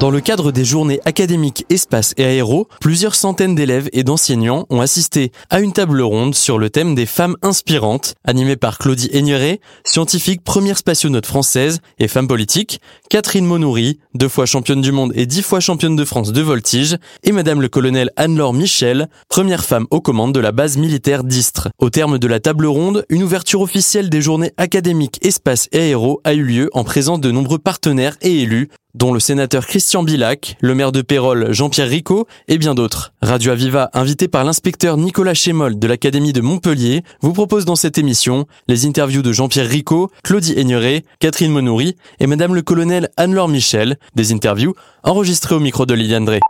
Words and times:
Dans 0.00 0.12
le 0.12 0.20
cadre 0.20 0.52
des 0.52 0.64
journées 0.64 1.00
académiques 1.06 1.66
espace 1.70 2.14
et 2.18 2.24
aéro, 2.24 2.68
plusieurs 2.80 3.16
centaines 3.16 3.56
d'élèves 3.56 3.88
et 3.92 4.04
d'enseignants 4.04 4.64
ont 4.70 4.80
assisté 4.80 5.32
à 5.50 5.58
une 5.58 5.72
table 5.72 6.00
ronde 6.02 6.36
sur 6.36 6.56
le 6.56 6.70
thème 6.70 6.94
des 6.94 7.04
femmes 7.04 7.34
inspirantes, 7.42 8.14
animée 8.24 8.54
par 8.54 8.78
Claudie 8.78 9.10
Aigneret, 9.12 9.58
scientifique 9.82 10.44
première 10.44 10.78
spationaute 10.78 11.26
française 11.26 11.80
et 11.98 12.06
femme 12.06 12.28
politique, 12.28 12.80
Catherine 13.10 13.44
Monoury, 13.44 13.98
deux 14.14 14.28
fois 14.28 14.46
championne 14.46 14.82
du 14.82 14.92
monde 14.92 15.12
et 15.16 15.26
dix 15.26 15.42
fois 15.42 15.58
championne 15.58 15.96
de 15.96 16.04
France 16.04 16.30
de 16.30 16.42
voltige, 16.42 16.96
et 17.24 17.32
Madame 17.32 17.60
le 17.60 17.68
colonel 17.68 18.12
Anne-Laure 18.14 18.54
Michel, 18.54 19.08
première 19.28 19.64
femme 19.64 19.88
aux 19.90 20.00
commandes 20.00 20.32
de 20.32 20.38
la 20.38 20.52
base 20.52 20.76
militaire 20.76 21.24
d'Istres. 21.24 21.70
Au 21.80 21.90
terme 21.90 22.20
de 22.20 22.28
la 22.28 22.38
table 22.38 22.66
ronde, 22.66 23.04
une 23.08 23.24
ouverture 23.24 23.62
officielle 23.62 24.10
des 24.10 24.22
journées 24.22 24.52
académiques 24.58 25.18
espace 25.26 25.68
et 25.72 25.80
aéro 25.80 26.20
a 26.22 26.34
eu 26.34 26.44
lieu 26.44 26.70
en 26.72 26.84
présence 26.84 27.20
de 27.20 27.32
nombreux 27.32 27.58
partenaires 27.58 28.16
et 28.22 28.42
élus, 28.42 28.68
dont 28.94 29.12
le 29.12 29.20
sénateur 29.20 29.66
Christian 29.66 30.02
Bilac, 30.02 30.56
le 30.60 30.74
maire 30.74 30.92
de 30.92 31.02
Pérol 31.02 31.52
Jean-Pierre 31.52 31.88
Ricot 31.88 32.26
et 32.48 32.58
bien 32.58 32.74
d'autres. 32.74 33.12
Radio 33.22 33.52
Aviva, 33.52 33.90
invité 33.94 34.28
par 34.28 34.44
l'inspecteur 34.44 34.96
Nicolas 34.96 35.34
Chémol 35.34 35.78
de 35.78 35.86
l'Académie 35.86 36.32
de 36.32 36.40
Montpellier, 36.40 37.02
vous 37.20 37.32
propose 37.32 37.64
dans 37.64 37.76
cette 37.76 37.98
émission 37.98 38.46
les 38.66 38.86
interviews 38.86 39.22
de 39.22 39.32
Jean-Pierre 39.32 39.68
Ricot, 39.68 40.10
Claudie 40.24 40.58
Aigneret, 40.58 41.04
Catherine 41.20 41.52
Monoury 41.52 41.96
et 42.20 42.26
Madame 42.26 42.54
le 42.54 42.62
colonel 42.62 43.10
Anne-Laure 43.16 43.48
Michel, 43.48 43.98
des 44.14 44.32
interviews 44.32 44.74
enregistrées 45.02 45.54
au 45.54 45.60
micro 45.60 45.86
de 45.86 45.94
Liliane 45.94 46.24
Drey. 46.24 46.40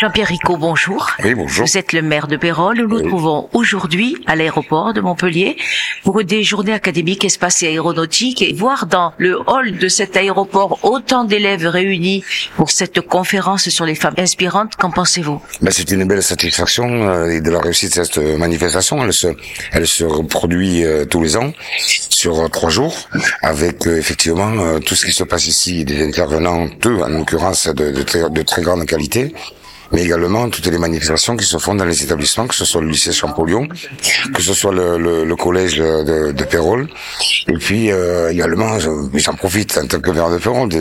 Jean-Pierre 0.00 0.26
Ricot, 0.26 0.56
bonjour. 0.56 1.08
Oui, 1.22 1.34
bonjour. 1.34 1.66
Vous 1.66 1.78
êtes 1.78 1.92
le 1.92 2.02
maire 2.02 2.26
de 2.26 2.36
Pérol. 2.36 2.76
Nous 2.76 2.88
nous 2.88 2.96
Oui. 2.96 3.06
trouvons 3.08 3.48
aujourd'hui 3.52 4.16
à 4.26 4.34
l'aéroport 4.34 4.92
de 4.92 5.00
Montpellier 5.00 5.56
pour 6.02 6.24
des 6.24 6.42
journées 6.42 6.72
académiques 6.72 7.24
espace 7.24 7.62
et 7.62 7.68
aéronautique 7.68 8.42
et 8.42 8.52
voir 8.52 8.86
dans 8.86 9.12
le 9.18 9.38
hall 9.46 9.78
de 9.78 9.86
cet 9.88 10.16
aéroport 10.16 10.80
autant 10.82 11.22
d'élèves 11.24 11.66
réunis 11.66 12.24
pour 12.56 12.70
cette 12.70 13.02
conférence 13.02 13.68
sur 13.68 13.84
les 13.86 13.94
femmes 13.94 14.16
inspirantes. 14.18 14.74
Qu'en 14.74 14.90
pensez-vous? 14.90 15.40
Ben, 15.62 15.70
c'est 15.70 15.88
une 15.92 16.04
belle 16.06 16.24
satisfaction 16.24 17.08
euh, 17.08 17.30
et 17.30 17.40
de 17.40 17.50
la 17.52 17.60
réussite 17.60 17.96
de 17.96 18.02
cette 18.02 18.18
manifestation. 18.38 19.00
Elle 19.04 19.12
se, 19.12 19.28
elle 19.70 19.86
se 19.86 20.02
reproduit 20.02 20.84
euh, 20.84 21.04
tous 21.04 21.22
les 21.22 21.36
ans 21.36 21.52
sur 21.78 22.40
euh, 22.40 22.48
trois 22.48 22.70
jours 22.70 22.96
avec 23.42 23.86
effectivement 23.86 24.80
tout 24.80 24.96
ce 24.96 25.06
qui 25.06 25.12
se 25.12 25.22
passe 25.22 25.46
ici, 25.46 25.84
des 25.84 26.02
intervenants, 26.04 26.66
deux 26.82 26.96
en 26.96 27.08
l'occurrence 27.10 27.68
de, 27.68 27.92
de, 27.92 28.02
très, 28.02 28.28
de 28.28 28.42
très 28.42 28.62
grande 28.62 28.84
qualité. 28.86 29.32
Mais 29.94 30.02
également 30.04 30.48
toutes 30.50 30.66
les 30.66 30.78
manifestations 30.78 31.36
qui 31.36 31.44
se 31.46 31.58
font 31.58 31.74
dans 31.74 31.84
les 31.84 32.02
établissements, 32.02 32.46
que 32.46 32.54
ce 32.54 32.64
soit 32.64 32.80
le 32.80 32.88
lycée 32.88 33.12
Champollion, 33.12 33.68
que 34.34 34.42
ce 34.42 34.52
soit 34.52 34.72
le, 34.72 34.98
le, 34.98 35.24
le 35.24 35.36
collège 35.36 35.76
de, 35.76 36.32
de 36.32 36.44
Pérol, 36.44 36.88
et 37.48 37.58
puis 37.58 37.90
euh, 37.92 38.30
également, 38.30 38.78
je- 38.78 38.90
j'en 39.14 39.34
profite 39.34 39.78
en 39.78 39.86
tant 39.86 40.00
que 40.00 40.10
maire 40.10 40.30
de 40.30 40.38
Pérol 40.38 40.68
de, 40.68 40.80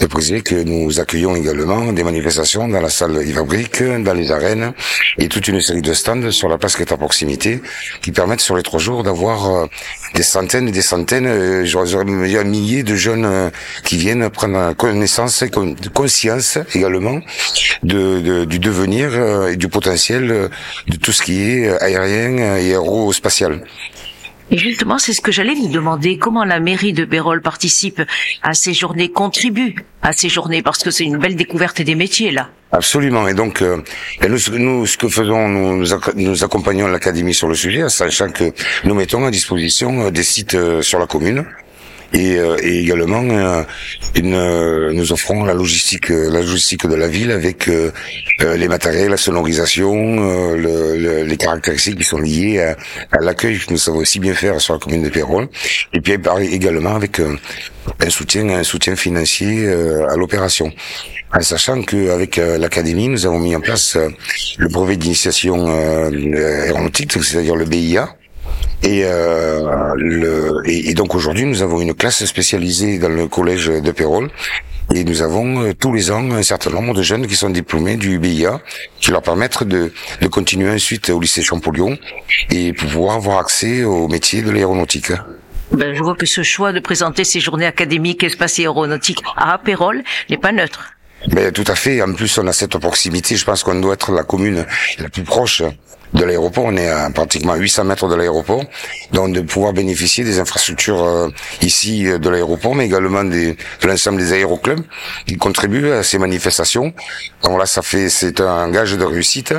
de, 0.00 0.06
préciser 0.06 0.40
que 0.40 0.54
nous 0.54 1.00
accueillons 1.00 1.36
également 1.36 1.92
des 1.92 2.02
manifestations 2.02 2.66
dans 2.68 2.80
la 2.80 2.88
salle 2.88 3.20
Ivabrique, 3.26 3.82
dans 3.82 4.14
les 4.14 4.32
arènes, 4.32 4.72
et 5.18 5.28
toute 5.28 5.48
une 5.48 5.60
série 5.60 5.82
de 5.82 5.92
stands 5.92 6.30
sur 6.30 6.48
la 6.48 6.56
place 6.58 6.76
qui 6.76 6.82
est 6.82 6.92
à 6.92 6.96
proximité, 6.96 7.60
qui 8.02 8.10
permettent 8.12 8.40
sur 8.40 8.56
les 8.56 8.62
trois 8.62 8.78
jours 8.80 9.02
d'avoir 9.02 9.50
euh, 9.54 9.66
des 10.14 10.22
centaines 10.22 10.68
et 10.68 10.72
des 10.72 10.82
centaines, 10.82 11.26
euh, 11.26 11.64
j'aurais 11.64 12.04
même 12.04 12.26
dit 12.26 12.38
un 12.38 12.44
millier 12.44 12.82
de 12.82 12.94
jeunes 12.94 13.24
euh, 13.26 13.50
qui 13.84 13.96
viennent 13.98 14.30
prendre 14.30 14.72
connaissance 14.74 15.42
et 15.42 15.50
con- 15.50 15.74
conscience 15.92 16.58
également 16.74 17.20
de, 17.82 18.20
de- 18.20 18.44
du 18.46 18.58
devenir 18.58 19.10
euh, 19.12 19.48
et 19.52 19.56
du 19.56 19.68
potentiel 19.68 20.30
euh, 20.30 20.48
de 20.88 20.96
tout 20.96 21.12
ce 21.12 21.22
qui 21.22 21.42
est 21.42 21.68
euh, 21.68 21.82
aérien 21.82 22.38
et 22.56 22.70
aérospatial. 22.72 23.62
Et 24.50 24.58
justement, 24.58 24.98
c'est 24.98 25.12
ce 25.12 25.20
que 25.20 25.32
j'allais 25.32 25.54
vous 25.54 25.66
demander. 25.66 26.18
Comment 26.18 26.44
la 26.44 26.60
mairie 26.60 26.92
de 26.92 27.04
Pérol 27.04 27.42
participe 27.42 28.00
à 28.42 28.54
ces 28.54 28.74
journées, 28.74 29.08
contribue 29.10 29.74
à 30.02 30.12
ces 30.12 30.28
journées? 30.28 30.62
Parce 30.62 30.84
que 30.84 30.92
c'est 30.92 31.02
une 31.02 31.16
belle 31.18 31.34
découverte 31.34 31.82
des 31.82 31.96
métiers, 31.96 32.30
là. 32.30 32.48
Absolument. 32.70 33.26
Et 33.26 33.34
donc, 33.34 33.60
euh, 33.62 33.78
et 34.22 34.28
nous, 34.28 34.38
ce 34.38 34.50
que- 34.50 34.56
nous, 34.56 34.86
ce 34.86 34.96
que 34.98 35.08
faisons, 35.08 35.48
nous, 35.48 35.76
nous, 35.78 35.92
acc- 35.92 36.14
nous 36.14 36.44
accompagnons 36.44 36.86
l'académie 36.86 37.34
sur 37.34 37.48
le 37.48 37.56
sujet, 37.56 37.88
sachant 37.88 38.30
que 38.30 38.52
nous 38.84 38.94
mettons 38.94 39.24
à 39.26 39.32
disposition 39.32 40.10
des 40.12 40.22
sites 40.22 40.56
sur 40.80 40.98
la 41.00 41.06
commune. 41.08 41.44
Et, 42.12 42.36
euh, 42.38 42.56
et 42.62 42.80
également, 42.80 43.22
euh, 43.24 43.62
une, 44.14 44.34
euh, 44.34 44.92
nous 44.92 45.12
offrons 45.12 45.44
la 45.44 45.54
logistique, 45.54 46.08
la 46.08 46.40
logistique 46.40 46.86
de 46.86 46.94
la 46.94 47.08
ville 47.08 47.30
avec 47.32 47.68
les 48.40 48.68
matériels, 48.68 49.10
la 49.10 49.16
sonorisation, 49.16 50.20
le- 50.54 50.96
le- 50.96 51.22
les 51.24 51.36
caractéristiques 51.36 51.98
qui 51.98 52.04
sont 52.04 52.18
liées 52.18 52.60
à, 52.60 52.76
à 53.12 53.20
l'accueil 53.22 53.58
que 53.58 53.70
nous 53.72 53.78
savons 53.78 53.98
aussi 53.98 54.18
bien 54.20 54.34
faire 54.34 54.60
sur 54.60 54.74
la 54.74 54.78
commune 54.80 55.02
de 55.02 55.08
Pérol. 55.08 55.48
Et 55.92 56.00
puis 56.00 56.14
également 56.52 56.94
avec 56.96 57.20
un 57.20 58.10
soutien, 58.10 58.48
un 58.50 58.62
soutien 58.62 58.96
financier 58.96 59.68
à 59.68 60.16
l'opération. 60.16 60.72
En 61.34 61.40
sachant 61.40 61.82
qu'avec 61.82 62.38
euh, 62.38 62.56
l'académie, 62.56 63.08
nous 63.08 63.26
avons 63.26 63.40
mis 63.40 63.54
en 63.56 63.60
place 63.60 63.96
euh, 63.96 64.08
le 64.58 64.68
brevet 64.68 64.96
d'initiation 64.96 65.66
euh, 65.68 66.62
aéronautique, 66.64 67.12
c'est-à-dire 67.22 67.56
le 67.56 67.64
BIA. 67.64 68.08
Et, 68.82 69.02
euh, 69.04 69.92
le, 69.96 70.62
et, 70.66 70.90
et 70.90 70.94
donc 70.94 71.14
aujourd'hui, 71.14 71.44
nous 71.44 71.62
avons 71.62 71.80
une 71.80 71.94
classe 71.94 72.24
spécialisée 72.24 72.98
dans 72.98 73.08
le 73.08 73.26
collège 73.26 73.66
de 73.66 73.90
Pérol. 73.90 74.30
Et 74.94 75.02
nous 75.02 75.22
avons 75.22 75.64
euh, 75.64 75.74
tous 75.74 75.92
les 75.92 76.12
ans 76.12 76.30
un 76.30 76.42
certain 76.44 76.70
nombre 76.70 76.94
de 76.94 77.02
jeunes 77.02 77.26
qui 77.26 77.34
sont 77.34 77.50
diplômés 77.50 77.96
du 77.96 78.18
BIA, 78.20 78.60
qui 79.00 79.10
leur 79.10 79.22
permettent 79.22 79.64
de, 79.64 79.92
de 80.20 80.26
continuer 80.28 80.70
ensuite 80.70 81.10
au 81.10 81.18
lycée 81.18 81.42
Champollion 81.42 81.98
et 82.50 82.72
pouvoir 82.72 83.16
avoir 83.16 83.38
accès 83.38 83.82
au 83.82 84.06
métier 84.06 84.42
de 84.42 84.50
l'aéronautique. 84.52 85.10
Ben, 85.72 85.92
je 85.92 86.02
vois 86.02 86.14
que 86.14 86.26
ce 86.26 86.44
choix 86.44 86.72
de 86.72 86.78
présenter 86.78 87.24
ces 87.24 87.40
journées 87.40 87.66
académiques 87.66 88.22
espace 88.22 88.60
et 88.60 88.62
aéronautique 88.62 89.22
à 89.36 89.58
Pérol 89.58 90.04
n'est 90.30 90.36
pas 90.36 90.52
neutre. 90.52 90.92
Mais 91.32 91.50
tout 91.50 91.64
à 91.66 91.74
fait. 91.74 92.00
En 92.02 92.12
plus, 92.12 92.38
on 92.38 92.46
a 92.46 92.52
cette 92.52 92.78
proximité. 92.78 93.34
Je 93.34 93.44
pense 93.44 93.64
qu'on 93.64 93.80
doit 93.80 93.94
être 93.94 94.12
la 94.12 94.22
commune 94.22 94.64
la 94.98 95.08
plus 95.08 95.24
proche 95.24 95.62
de 96.16 96.24
l'aéroport. 96.24 96.64
On 96.64 96.76
est 96.76 96.88
à 96.88 97.10
pratiquement 97.10 97.54
800 97.54 97.84
mètres 97.84 98.08
de 98.08 98.14
l'aéroport. 98.14 98.62
Donc, 99.12 99.32
de 99.32 99.40
pouvoir 99.40 99.72
bénéficier 99.72 100.24
des 100.24 100.40
infrastructures 100.40 101.04
euh, 101.04 101.28
ici 101.62 102.08
euh, 102.08 102.18
de 102.18 102.28
l'aéroport, 102.28 102.74
mais 102.74 102.86
également 102.86 103.24
des, 103.24 103.52
de 103.52 103.86
l'ensemble 103.86 104.18
des 104.18 104.32
aéroclubs 104.32 104.82
qui 105.26 105.36
contribuent 105.36 105.90
à 105.92 106.02
ces 106.02 106.18
manifestations. 106.18 106.92
Donc 107.42 107.58
là, 107.58 107.66
ça 107.66 107.82
fait, 107.82 108.08
c'est 108.08 108.40
un 108.40 108.70
gage 108.70 108.96
de 108.96 109.04
réussite. 109.04 109.54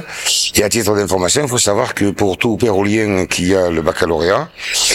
Et 0.55 0.63
à 0.63 0.69
titre 0.69 0.95
d'information, 0.95 1.43
il 1.43 1.47
faut 1.47 1.57
savoir 1.57 1.93
que 1.93 2.09
pour 2.11 2.37
tout 2.37 2.57
pérolien 2.57 3.25
qui 3.25 3.55
a 3.55 3.69
le 3.69 3.81
baccalauréat, 3.81 4.49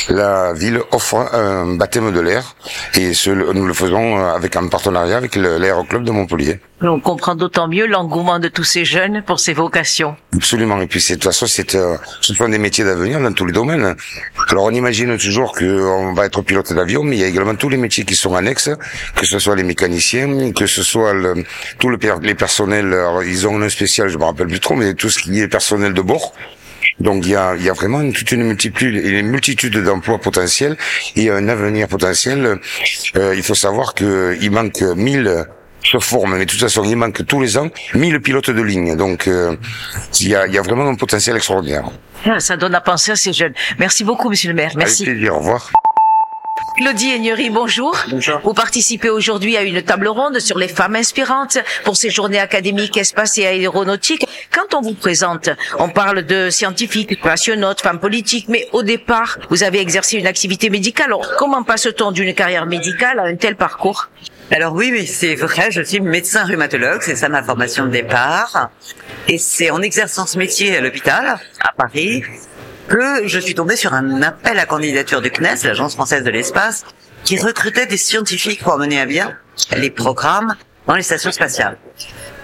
la 0.08 0.52
ville 0.52 0.80
offre 0.90 1.16
un 1.32 1.76
baptême 1.76 2.12
de 2.12 2.20
l'air. 2.20 2.56
Et 2.96 3.14
ce, 3.14 3.30
nous 3.30 3.66
le 3.66 3.74
faisons 3.74 4.16
avec 4.24 4.56
un 4.56 4.66
partenariat 4.68 5.16
avec 5.16 5.36
l'aéroclub 5.36 6.04
de 6.04 6.10
Montpellier. 6.10 6.60
On 6.84 6.98
comprend 6.98 7.36
d'autant 7.36 7.68
mieux 7.68 7.86
l'engouement 7.86 8.40
de 8.40 8.48
tous 8.48 8.64
ces 8.64 8.84
jeunes 8.84 9.22
pour 9.22 9.38
ces 9.38 9.52
vocations. 9.52 10.16
Absolument. 10.34 10.80
Et 10.80 10.88
puis, 10.88 11.00
de 11.00 11.14
toute 11.14 11.24
façon, 11.24 11.46
c'est, 11.46 11.76
euh, 11.76 11.96
ce 12.20 12.34
sont 12.34 12.48
des 12.48 12.58
métiers 12.58 12.84
d'avenir 12.84 13.20
dans 13.20 13.32
tous 13.32 13.46
les 13.46 13.52
domaines. 13.52 13.94
Alors, 14.48 14.64
on 14.64 14.70
imagine 14.70 15.16
toujours 15.16 15.52
qu'on 15.52 16.12
va 16.12 16.26
être 16.26 16.42
pilote 16.42 16.72
d'avion, 16.72 17.04
mais 17.04 17.16
il 17.16 17.20
y 17.20 17.24
a 17.24 17.28
également 17.28 17.54
tous 17.54 17.68
les 17.68 17.76
métiers 17.76 18.04
qui 18.04 18.16
sont 18.16 18.34
annexes, 18.34 18.70
que 19.14 19.26
ce 19.26 19.38
soit 19.38 19.54
les 19.54 19.62
mécaniciens, 19.62 20.52
que 20.52 20.66
ce 20.66 20.82
soit 20.82 21.14
le, 21.14 21.44
tout 21.78 21.88
les 21.88 22.34
personnels. 22.34 22.92
Alors, 22.92 23.22
ils 23.22 23.46
ont 23.46 23.60
un 23.60 23.68
spécial, 23.68 24.08
je 24.08 24.18
me 24.18 24.24
rappelle 24.24 24.48
plus 24.48 24.60
trop, 24.60 24.74
mais 24.74 24.94
tout 24.94 25.08
ce 25.08 25.20
qui 25.20 25.40
est 25.40 25.48
personnel 25.48 25.94
de 25.94 26.02
bord. 26.02 26.34
Donc 27.00 27.24
il 27.24 27.30
y 27.30 27.36
a, 27.36 27.54
y 27.56 27.70
a 27.70 27.72
vraiment 27.72 28.10
toute 28.10 28.32
une 28.32 28.44
multitude, 28.44 28.94
une 28.94 29.28
multitude 29.28 29.76
d'emplois 29.78 30.18
potentiels 30.18 30.76
et 31.16 31.30
un 31.30 31.48
avenir 31.48 31.88
potentiel. 31.88 32.58
Euh, 33.16 33.34
il 33.34 33.42
faut 33.42 33.54
savoir 33.54 33.94
que 33.94 34.36
il 34.40 34.50
manque 34.50 34.82
1000 34.82 35.46
se 35.84 35.98
forment, 35.98 36.36
mais 36.36 36.44
de 36.46 36.50
toute 36.50 36.60
façon 36.60 36.84
il 36.84 36.96
manque 36.96 37.24
tous 37.26 37.40
les 37.40 37.56
ans 37.58 37.68
1000 37.94 38.20
pilotes 38.20 38.50
de 38.50 38.62
ligne. 38.62 38.96
Donc 38.96 39.26
euh, 39.28 39.56
il 40.20 40.28
y 40.28 40.34
a, 40.34 40.46
il 40.46 40.54
y 40.54 40.58
a 40.58 40.62
vraiment 40.62 40.88
un 40.88 40.94
potentiel 40.94 41.36
extraordinaire. 41.36 41.84
Ah, 42.26 42.40
Ça 42.40 42.56
donne 42.56 42.74
à 42.74 42.80
penser 42.80 43.10
à 43.12 43.16
ces 43.16 43.32
jeunes. 43.32 43.54
Merci 43.78 44.04
beaucoup, 44.04 44.28
monsieur 44.30 44.48
le 44.50 44.54
maire. 44.54 44.72
Merci. 44.76 45.02
Avec 45.02 45.14
plaisir. 45.14 45.34
Au 45.34 45.38
revoir. 45.38 45.70
Claudie 46.78 47.10
Aignery, 47.10 47.50
bonjour. 47.50 47.94
Bonjour. 48.08 48.40
Vous 48.44 48.54
participez 48.54 49.10
aujourd'hui 49.10 49.58
à 49.58 49.62
une 49.62 49.82
table 49.82 50.08
ronde 50.08 50.38
sur 50.38 50.58
les 50.58 50.68
femmes 50.68 50.96
inspirantes 50.96 51.58
pour 51.84 51.96
ces 51.96 52.08
journées 52.08 52.38
académiques 52.38 52.96
espace 52.96 53.36
et 53.36 53.46
aéronautique. 53.46 54.24
Quand 54.50 54.74
on 54.74 54.80
vous 54.80 54.94
présente, 54.94 55.50
on 55.78 55.90
parle 55.90 56.22
de 56.22 56.48
scientifiques, 56.48 57.20
passionnautes, 57.20 57.82
femmes 57.82 58.00
politiques, 58.00 58.46
mais 58.48 58.68
au 58.72 58.82
départ, 58.82 59.38
vous 59.50 59.64
avez 59.64 59.80
exercé 59.80 60.16
une 60.16 60.26
activité 60.26 60.70
médicale. 60.70 61.06
Alors, 61.08 61.26
comment 61.38 61.62
passe-t-on 61.62 62.10
d'une 62.10 62.34
carrière 62.34 62.64
médicale 62.64 63.18
à 63.18 63.24
un 63.24 63.36
tel 63.36 63.56
parcours? 63.56 64.08
Alors 64.54 64.74
oui, 64.74 64.90
oui, 64.92 65.06
c'est 65.06 65.34
vrai, 65.34 65.70
je 65.70 65.80
suis 65.80 65.98
médecin 66.00 66.44
rhumatologue, 66.44 67.00
c'est 67.00 67.16
ça 67.16 67.30
ma 67.30 67.42
formation 67.42 67.86
de 67.86 67.90
départ. 67.90 68.70
Et 69.26 69.38
c'est 69.38 69.70
en 69.70 69.80
exerçant 69.80 70.26
ce 70.26 70.36
métier 70.36 70.76
à 70.76 70.82
l'hôpital, 70.82 71.40
à 71.58 71.72
Paris, 71.72 72.22
que 72.86 73.26
je 73.26 73.38
suis 73.38 73.54
tombée 73.54 73.76
sur 73.76 73.94
un 73.94 74.20
appel 74.20 74.58
à 74.58 74.66
candidature 74.66 75.22
du 75.22 75.30
CNES, 75.30 75.64
l'Agence 75.64 75.94
française 75.94 76.22
de 76.22 76.28
l'espace, 76.28 76.84
qui 77.24 77.40
recrutait 77.40 77.86
des 77.86 77.96
scientifiques 77.96 78.62
pour 78.62 78.76
mener 78.76 79.00
à 79.00 79.06
bien 79.06 79.38
les 79.74 79.90
programmes 79.90 80.54
dans 80.86 80.96
les 80.96 81.02
stations 81.02 81.32
spatiales. 81.32 81.78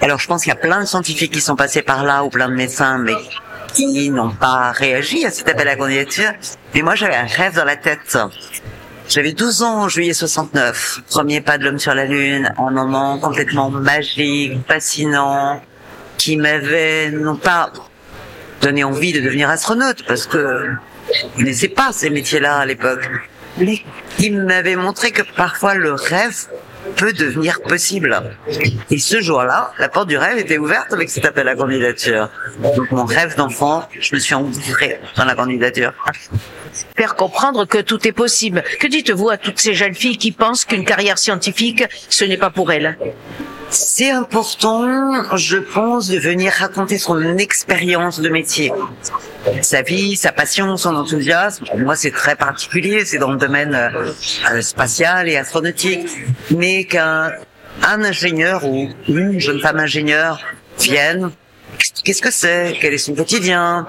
Alors 0.00 0.19
je 0.19 0.28
pense 0.28 0.44
qu'il 0.44 0.50
y 0.50 0.56
a 0.56 0.58
plein 0.58 0.81
de 0.81 0.87
scientifiques 0.87 1.34
qui 1.34 1.43
sont 1.43 1.56
passés 1.56 1.82
par 1.82 2.05
là, 2.05 2.25
ou 2.25 2.31
plein 2.31 2.49
de 2.49 2.55
médecins, 2.55 2.96
mais 2.96 3.16
qui 3.75 4.08
n'ont 4.08 4.31
pas 4.31 4.72
réagi 4.72 5.26
à 5.26 5.31
cet 5.31 5.46
appel 5.50 5.69
à 5.69 5.76
candidature. 5.76 6.32
Mais 6.75 6.81
moi, 6.81 6.94
j'avais 6.94 7.16
un 7.16 7.26
rêve 7.26 7.55
dans 7.55 7.66
la 7.66 7.76
tête. 7.76 8.16
J'avais 9.08 9.32
12 9.32 9.62
ans 9.62 9.84
en 9.84 9.88
juillet 9.88 10.12
69. 10.12 11.00
Premier 11.08 11.40
pas 11.40 11.56
de 11.56 11.64
l'homme 11.64 11.78
sur 11.78 11.94
la 11.94 12.05
Lune, 12.05 12.52
un 12.58 12.70
moment 12.70 13.19
complètement 13.19 13.70
magique, 13.70 14.58
fascinant, 14.69 15.62
qui 16.19 16.37
m'avait 16.37 17.10
non 17.10 17.37
pas 17.37 17.72
donné 18.60 18.84
envie 18.84 19.14
de 19.14 19.20
devenir 19.20 19.49
astronaute, 19.49 20.05
parce 20.06 20.26
que 20.26 20.72
je 21.10 21.25
ne 21.25 21.31
connaissais 21.31 21.69
pas 21.69 21.90
ces 21.90 22.10
métiers-là 22.10 22.58
à 22.58 22.66
l'époque, 22.66 23.08
mais 23.56 23.82
qui 24.19 24.31
m'avait 24.31 24.76
montré 24.76 25.10
que 25.10 25.22
parfois 25.37 25.75
le 25.75 25.94
rêve 25.94 26.46
peut 26.98 27.12
devenir 27.12 27.62
possible. 27.62 28.20
Et 28.90 28.98
ce 28.98 29.20
jour-là, 29.20 29.72
la 29.78 29.88
porte 29.88 30.08
du 30.08 30.18
rêve 30.18 30.38
était 30.38 30.58
ouverte 30.58 30.92
avec 30.92 31.08
cet 31.08 31.24
appel 31.24 31.48
à 31.48 31.54
candidature. 31.54 32.28
Donc 32.60 32.90
mon 32.90 33.04
rêve 33.04 33.36
d'enfant, 33.36 33.88
je 33.98 34.14
me 34.14 34.20
suis 34.20 34.34
engouffré 34.34 35.00
dans 35.16 35.24
la 35.24 35.34
candidature. 35.34 35.92
Faire 36.96 37.14
comprendre 37.14 37.64
que 37.64 37.78
tout 37.78 38.06
est 38.06 38.12
possible. 38.12 38.62
Que 38.80 38.86
dites-vous 38.86 39.30
à 39.30 39.36
toutes 39.36 39.58
ces 39.58 39.74
jeunes 39.74 39.94
filles 39.94 40.18
qui 40.18 40.32
pensent 40.32 40.64
qu'une 40.64 40.84
carrière 40.84 41.18
scientifique, 41.18 41.84
ce 42.08 42.24
n'est 42.24 42.36
pas 42.36 42.50
pour 42.50 42.72
elles? 42.72 42.98
C'est 43.70 44.10
important, 44.10 45.36
je 45.36 45.58
pense, 45.58 46.08
de 46.08 46.18
venir 46.18 46.52
raconter 46.52 46.98
son 46.98 47.36
expérience 47.36 48.18
de 48.20 48.28
métier. 48.28 48.72
Sa 49.62 49.82
vie, 49.82 50.16
sa 50.16 50.32
passion, 50.32 50.76
son 50.76 50.94
enthousiasme. 50.94 51.64
Moi, 51.76 51.96
c'est 51.96 52.10
très 52.10 52.36
particulier, 52.36 53.04
c'est 53.04 53.18
dans 53.18 53.30
le 53.30 53.38
domaine 53.38 53.74
euh, 53.74 54.60
spatial 54.62 55.28
et 55.28 55.36
astronautique. 55.36 56.08
Mais 56.50 56.84
qu'un 56.84 57.32
un 57.82 58.02
ingénieur 58.02 58.64
ou 58.64 58.88
une 59.06 59.38
jeune 59.38 59.60
femme 59.60 59.78
ingénieure 59.78 60.40
vienne, 60.78 61.30
qu'est-ce 62.04 62.22
que 62.22 62.30
c'est? 62.30 62.76
Quel 62.80 62.94
est 62.94 62.98
son 62.98 63.14
quotidien? 63.14 63.86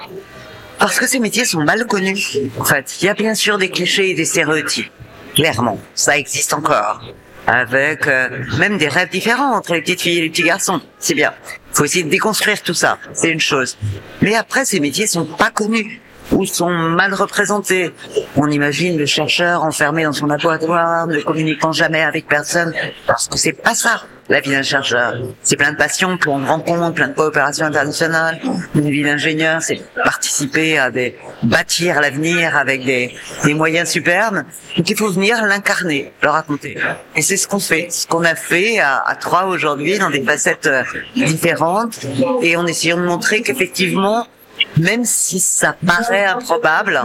Parce 0.78 1.00
que 1.00 1.08
ces 1.08 1.20
métiers 1.20 1.46
sont 1.46 1.62
mal 1.62 1.86
connus. 1.86 2.38
En 2.60 2.64
fait, 2.64 2.98
il 3.02 3.06
y 3.06 3.10
a 3.10 3.14
bien 3.14 3.36
sûr 3.36 3.58
des 3.58 3.70
clichés 3.70 4.12
et 4.12 4.14
des 4.14 4.26
stéréotypes. 4.26 4.92
Clairement, 5.36 5.80
ça 5.94 6.18
existe 6.18 6.54
encore 6.54 7.02
avec 7.48 8.08
euh, 8.08 8.30
même 8.58 8.78
des 8.78 8.88
rêves 8.88 9.10
différents 9.10 9.56
entre 9.56 9.74
les 9.74 9.82
petites 9.82 10.02
filles 10.02 10.20
et 10.20 10.22
les 10.22 10.30
petits 10.30 10.44
garçons. 10.44 10.82
C'est 11.00 11.16
bien. 11.16 11.34
Faut 11.80 11.86
essayer 11.86 12.04
de 12.04 12.10
déconstruire 12.10 12.62
tout 12.62 12.74
ça. 12.74 12.98
C'est 13.14 13.32
une 13.32 13.40
chose. 13.40 13.78
Mais 14.22 14.36
après, 14.36 14.66
ces 14.66 14.82
métiers 14.82 15.08
sont 15.08 15.24
pas 15.24 15.50
connus 15.50 16.02
ou 16.30 16.46
sont 16.46 16.70
mal 16.70 17.14
représentés. 17.14 17.94
On 18.36 18.52
imagine 18.52 18.98
le 18.98 19.06
chercheur 19.06 19.64
enfermé 19.64 20.04
dans 20.04 20.12
son 20.12 20.26
laboratoire, 20.26 21.08
ne 21.08 21.22
communiquant 21.22 21.72
jamais 21.72 22.02
avec 22.02 22.28
personne, 22.28 22.74
parce 23.08 23.30
que 23.30 23.38
c'est 23.38 23.54
pas 23.54 23.76
ça 23.76 24.04
la 24.30 24.40
vie 24.40 24.52
d'un 24.52 24.62
chercheur. 24.64 25.16
C'est 25.42 25.56
plein 25.56 25.72
de 25.72 25.78
passion, 25.78 26.18
plein 26.18 26.40
de 26.40 26.46
rencontres, 26.46 26.94
plein 26.94 27.08
de 27.08 27.14
coopérations 27.14 27.66
internationales. 27.66 28.40
Une 28.76 28.90
vie 28.90 29.04
d'ingénieur, 29.04 29.62
c'est 29.62 29.82
participer 30.04 30.78
à 30.78 30.92
des 30.92 31.18
bâtir 31.44 32.00
l'avenir 32.00 32.56
avec 32.56 32.86
des, 32.86 33.16
des 33.44 33.54
moyens 33.54 33.90
superbes. 33.90 34.44
Donc 34.78 34.90
il 34.90 34.96
faut 34.96 35.10
venir 35.10 35.44
l'incarner, 35.46 36.12
le 36.22 36.30
raconter. 36.30 36.78
Et 37.16 37.22
c'est 37.22 37.38
ce 37.38 37.48
qu'on 37.48 37.60
fait, 37.60 37.88
ce 37.90 38.06
qu'on 38.08 38.24
a 38.24 38.36
fait 38.36 38.80
à, 38.80 39.02
à 39.06 39.16
trois 39.16 39.46
aujourd'hui 39.46 39.98
dans 39.98 40.10
des 40.10 40.22
facettes 40.22 40.68
euh, 40.68 40.84
différentes, 41.16 42.00
et 42.42 42.56
en 42.56 42.68
essayant 42.68 42.98
de 42.98 43.04
montrer 43.04 43.42
qu'effectivement 43.42 44.28
même 44.78 45.06
si 45.06 45.40
ça 45.40 45.76
paraît 45.86 46.26
improbable, 46.26 47.02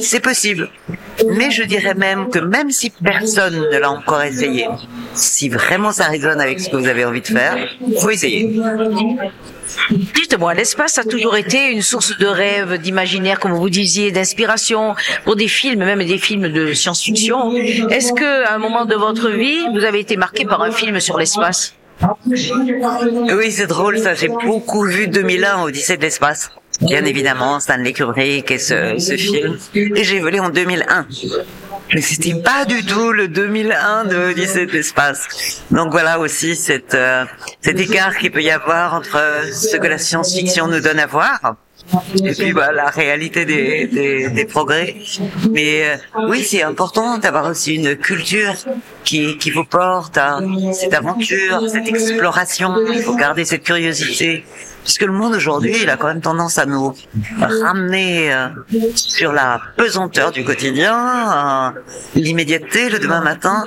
c'est 0.00 0.20
possible. 0.20 0.70
Mais 1.36 1.50
je 1.50 1.62
dirais 1.62 1.94
même 1.94 2.30
que 2.30 2.38
même 2.38 2.70
si 2.70 2.90
personne 2.90 3.68
ne 3.70 3.78
l'a 3.78 3.90
encore 3.90 4.22
essayé, 4.22 4.66
si 5.14 5.48
vraiment 5.48 5.92
ça 5.92 6.04
résonne 6.04 6.40
avec 6.40 6.60
ce 6.60 6.70
que 6.70 6.76
vous 6.76 6.88
avez 6.88 7.04
envie 7.04 7.20
de 7.20 7.26
faire, 7.26 7.56
faut 8.00 8.10
essayer. 8.10 8.60
Dites-moi, 9.90 10.54
l'espace 10.54 10.98
a 10.98 11.04
toujours 11.04 11.36
été 11.36 11.70
une 11.70 11.82
source 11.82 12.18
de 12.18 12.26
rêve, 12.26 12.78
d'imaginaire, 12.78 13.38
comme 13.40 13.52
vous 13.52 13.70
disiez, 13.70 14.10
d'inspiration 14.10 14.94
pour 15.24 15.36
des 15.36 15.48
films, 15.48 15.80
même 15.80 16.04
des 16.04 16.18
films 16.18 16.48
de 16.48 16.72
science-fiction. 16.74 17.52
Est-ce 17.54 18.12
que, 18.12 18.44
à 18.46 18.54
un 18.54 18.58
moment 18.58 18.84
de 18.84 18.94
votre 18.94 19.30
vie, 19.30 19.58
vous 19.72 19.84
avez 19.84 20.00
été 20.00 20.16
marqué 20.16 20.44
par 20.44 20.62
un 20.62 20.72
film 20.72 21.00
sur 21.00 21.18
l'espace? 21.18 21.74
Oui, 22.26 23.50
c'est 23.50 23.66
drôle 23.66 23.98
ça. 23.98 24.14
J'ai 24.14 24.28
beaucoup 24.28 24.84
vu 24.84 25.08
2001, 25.08 25.62
Odyssée 25.62 25.96
de 25.96 26.02
l'espace. 26.02 26.50
Bien 26.80 27.04
évidemment, 27.04 27.60
Stanley 27.60 27.92
Kubrick 27.92 28.50
et 28.50 28.58
ce, 28.58 28.98
ce 28.98 29.16
film. 29.16 29.58
Et 29.74 30.04
j'ai 30.04 30.20
volé 30.20 30.40
en 30.40 30.48
2001. 30.48 31.06
Mais 31.94 32.00
c'était 32.00 32.34
pas 32.40 32.64
du 32.64 32.84
tout 32.84 33.12
le 33.12 33.28
2001 33.28 34.04
de 34.06 34.16
Odyssée 34.30 34.66
de 34.66 34.72
l'espace. 34.72 35.62
Donc 35.70 35.90
voilà 35.90 36.18
aussi 36.18 36.56
cette, 36.56 36.94
euh, 36.94 37.24
cet 37.60 37.78
écart 37.78 38.16
qu'il 38.16 38.30
peut 38.30 38.42
y 38.42 38.50
avoir 38.50 38.94
entre 38.94 39.18
ce 39.52 39.76
que 39.76 39.86
la 39.86 39.98
science-fiction 39.98 40.68
nous 40.68 40.80
donne 40.80 40.98
à 40.98 41.06
voir 41.06 41.56
et 42.24 42.32
puis 42.32 42.52
bah, 42.52 42.72
la 42.72 42.86
réalité 42.86 43.44
des, 43.44 43.86
des, 43.86 44.28
des 44.28 44.44
progrès. 44.44 44.96
Mais 45.50 45.84
euh, 45.84 45.96
oui, 46.28 46.42
c'est 46.42 46.62
important 46.62 47.18
d'avoir 47.18 47.46
aussi 47.46 47.74
une 47.74 47.96
culture 47.96 48.54
qui, 49.04 49.38
qui 49.38 49.50
vous 49.50 49.64
porte 49.64 50.16
à 50.18 50.40
cette 50.72 50.94
aventure, 50.94 51.68
cette 51.68 51.88
exploration. 51.88 52.74
Il 52.92 53.02
faut 53.02 53.16
garder 53.16 53.44
cette 53.44 53.64
curiosité. 53.64 54.44
Puisque 54.84 55.02
le 55.02 55.12
monde 55.12 55.34
aujourd'hui, 55.34 55.76
il 55.80 55.88
a 55.90 55.96
quand 55.96 56.08
même 56.08 56.20
tendance 56.20 56.58
à 56.58 56.66
nous 56.66 56.92
ramener 57.38 58.32
euh, 58.34 58.48
sur 58.96 59.32
la 59.32 59.60
pesanteur 59.76 60.32
du 60.32 60.42
quotidien, 60.44 61.72
l'immédiateté 62.16 62.88
le 62.88 62.98
demain 62.98 63.20
matin. 63.20 63.64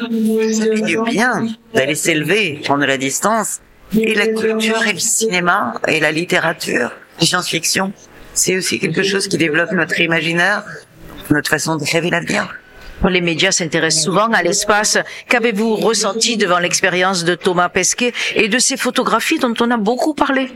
Ça 0.51 0.65
fait 0.65 1.11
bien 1.11 1.47
d'aller 1.73 1.95
s'élever, 1.95 2.59
prendre 2.65 2.85
la 2.85 2.97
distance. 2.97 3.61
Et 3.97 4.13
la 4.13 4.27
culture 4.27 4.83
et 4.87 4.93
le 4.93 4.99
cinéma 4.99 5.75
et 5.87 6.01
la 6.01 6.11
littérature, 6.11 6.91
la 7.19 7.25
science-fiction, 7.25 7.93
c'est 8.33 8.57
aussi 8.57 8.79
quelque 8.79 9.03
chose 9.03 9.27
qui 9.27 9.37
développe 9.37 9.71
notre 9.71 9.99
imaginaire, 9.99 10.63
notre 11.29 11.49
façon 11.49 11.75
de 11.77 11.83
rêver 11.89 12.09
l'avenir. 12.09 12.53
Les 13.07 13.21
médias 13.21 13.51
s'intéressent 13.51 14.03
souvent 14.03 14.31
à 14.31 14.41
l'espace. 14.41 14.97
Qu'avez-vous 15.29 15.75
ressenti 15.75 16.37
devant 16.37 16.59
l'expérience 16.59 17.23
de 17.23 17.35
Thomas 17.35 17.69
Pesquet 17.69 18.13
et 18.35 18.47
de 18.47 18.57
ces 18.57 18.77
photographies 18.77 19.37
dont 19.37 19.53
on 19.59 19.69
a 19.69 19.77
beaucoup 19.77 20.13
parlé? 20.13 20.49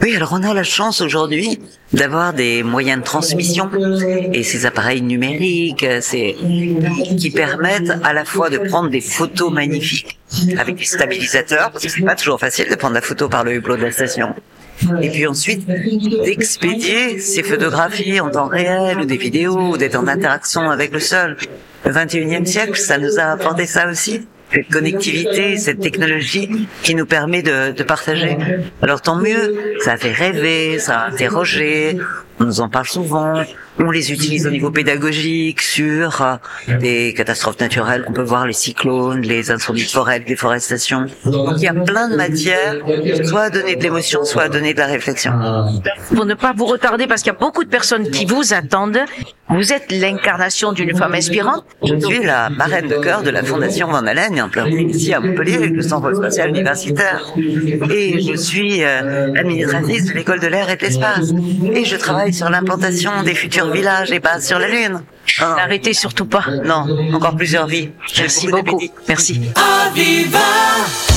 Oui, 0.00 0.16
alors 0.16 0.32
on 0.32 0.42
a 0.42 0.54
la 0.54 0.64
chance 0.64 1.00
aujourd'hui 1.00 1.60
d'avoir 1.92 2.32
des 2.32 2.62
moyens 2.62 3.00
de 3.00 3.04
transmission 3.04 3.70
et 4.32 4.42
ces 4.42 4.66
appareils 4.66 5.02
numériques, 5.02 5.86
c'est 6.00 6.34
qui 7.18 7.30
permettent 7.30 7.92
à 8.02 8.12
la 8.12 8.24
fois 8.24 8.50
de 8.50 8.58
prendre 8.58 8.88
des 8.88 9.00
photos 9.00 9.52
magnifiques 9.52 10.18
avec 10.58 10.76
des 10.76 10.84
stabilisateurs, 10.84 11.70
parce 11.70 11.84
que 11.84 11.90
c'est 11.90 12.02
pas 12.02 12.16
toujours 12.16 12.40
facile 12.40 12.68
de 12.68 12.74
prendre 12.74 12.94
la 12.94 13.02
photo 13.02 13.28
par 13.28 13.44
le 13.44 13.54
hublot 13.54 13.76
de 13.76 13.82
la 13.82 13.92
station. 13.92 14.34
Et 15.00 15.10
puis 15.10 15.26
ensuite, 15.26 15.66
d'expédier 15.66 17.18
ces 17.18 17.42
photographies 17.42 18.20
en 18.20 18.30
temps 18.30 18.48
réel 18.48 18.98
ou 18.98 19.04
des 19.04 19.16
vidéos 19.16 19.72
ou 19.72 19.76
d'être 19.76 19.96
en 19.96 20.06
interaction 20.06 20.70
avec 20.70 20.92
le 20.92 21.00
sol. 21.00 21.36
Le 21.84 21.92
21e 21.92 22.44
siècle, 22.44 22.76
ça 22.76 22.98
nous 22.98 23.18
a 23.18 23.24
apporté 23.24 23.66
ça 23.66 23.88
aussi 23.88 24.26
cette 24.52 24.68
connectivité, 24.68 25.56
cette 25.56 25.80
technologie 25.80 26.68
qui 26.82 26.94
nous 26.94 27.06
permet 27.06 27.42
de, 27.42 27.72
de, 27.72 27.82
partager. 27.82 28.36
Alors 28.82 29.00
tant 29.00 29.16
mieux, 29.16 29.54
ça 29.80 29.96
fait 29.96 30.12
rêver, 30.12 30.78
ça 30.78 30.98
a 30.98 31.08
interrogé, 31.08 31.96
on 32.42 32.46
nous 32.46 32.60
en 32.60 32.68
parle 32.68 32.86
souvent, 32.86 33.34
on 33.78 33.90
les 33.90 34.12
utilise 34.12 34.46
au 34.46 34.50
niveau 34.50 34.70
pédagogique 34.70 35.62
sur 35.62 36.22
euh, 36.22 36.36
des 36.80 37.14
catastrophes 37.14 37.60
naturelles 37.60 38.04
qu'on 38.04 38.12
peut 38.12 38.22
voir, 38.22 38.46
les 38.46 38.52
cyclones, 38.52 39.22
les 39.22 39.50
incendies 39.50 39.84
de 39.84 39.90
forêt, 39.90 40.18
les 40.18 40.24
déforestation. 40.24 41.06
Donc 41.24 41.54
il 41.56 41.62
y 41.62 41.68
a 41.68 41.74
plein 41.74 42.08
de 42.08 42.16
matières, 42.16 42.76
soit 43.24 43.42
à 43.42 43.50
donner 43.50 43.76
de 43.76 43.82
l'émotion, 43.82 44.24
soit 44.24 44.42
à 44.42 44.48
donner 44.48 44.74
de 44.74 44.78
la 44.78 44.86
réflexion. 44.86 45.32
Pour 46.14 46.26
ne 46.26 46.34
pas 46.34 46.52
vous 46.54 46.66
retarder, 46.66 47.06
parce 47.06 47.22
qu'il 47.22 47.32
y 47.32 47.36
a 47.36 47.38
beaucoup 47.38 47.64
de 47.64 47.70
personnes 47.70 48.10
qui 48.10 48.26
vous 48.26 48.52
attendent, 48.52 49.00
vous 49.48 49.72
êtes 49.72 49.92
l'incarnation 49.92 50.72
d'une 50.72 50.96
femme 50.96 51.14
inspirante. 51.14 51.64
Je 51.84 51.98
suis 51.98 52.24
la 52.24 52.48
marraine 52.48 52.88
de 52.88 52.96
cœur 52.96 53.22
de 53.22 53.30
la 53.30 53.42
Fondation 53.42 53.88
Van 53.88 54.06
Allen, 54.06 54.40
en 54.40 54.48
plein 54.48 54.66
ici 54.66 55.12
à 55.12 55.20
Montpellier, 55.20 55.68
le 55.68 55.82
Centre 55.82 56.14
spatial 56.14 56.48
universitaire. 56.50 57.34
Et 57.90 58.20
je 58.20 58.34
suis 58.34 58.82
euh, 58.82 59.34
administratrice 59.34 60.06
de 60.06 60.12
l'école 60.14 60.40
de 60.40 60.46
l'air 60.46 60.70
et 60.70 60.76
de 60.76 60.82
l'espace. 60.82 61.32
Et 61.74 61.84
je 61.84 61.96
travaille 61.96 62.31
sur 62.32 62.50
l'implantation 62.50 63.22
des 63.22 63.34
futurs 63.34 63.70
village 63.70 64.10
et 64.12 64.20
pas 64.20 64.40
sur 64.40 64.58
la 64.58 64.68
Lune. 64.68 65.02
Ah. 65.40 65.54
N'arrêtez 65.56 65.92
surtout 65.92 66.26
pas. 66.26 66.44
Non, 66.64 66.86
encore 67.14 67.36
plusieurs 67.36 67.66
vies. 67.66 67.90
Merci 68.18 68.48
beaucoup. 68.48 68.80
Merci. 69.08 69.40
It's 69.94 71.11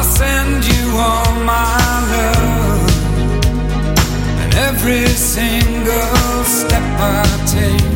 I 0.00 0.02
send 0.02 0.64
you 0.64 0.96
all 0.96 1.34
my 1.44 1.76
love, 2.12 2.90
and 4.40 4.54
every 4.54 5.06
single 5.08 6.44
step 6.44 6.82
I 6.98 7.22
take, 7.44 7.89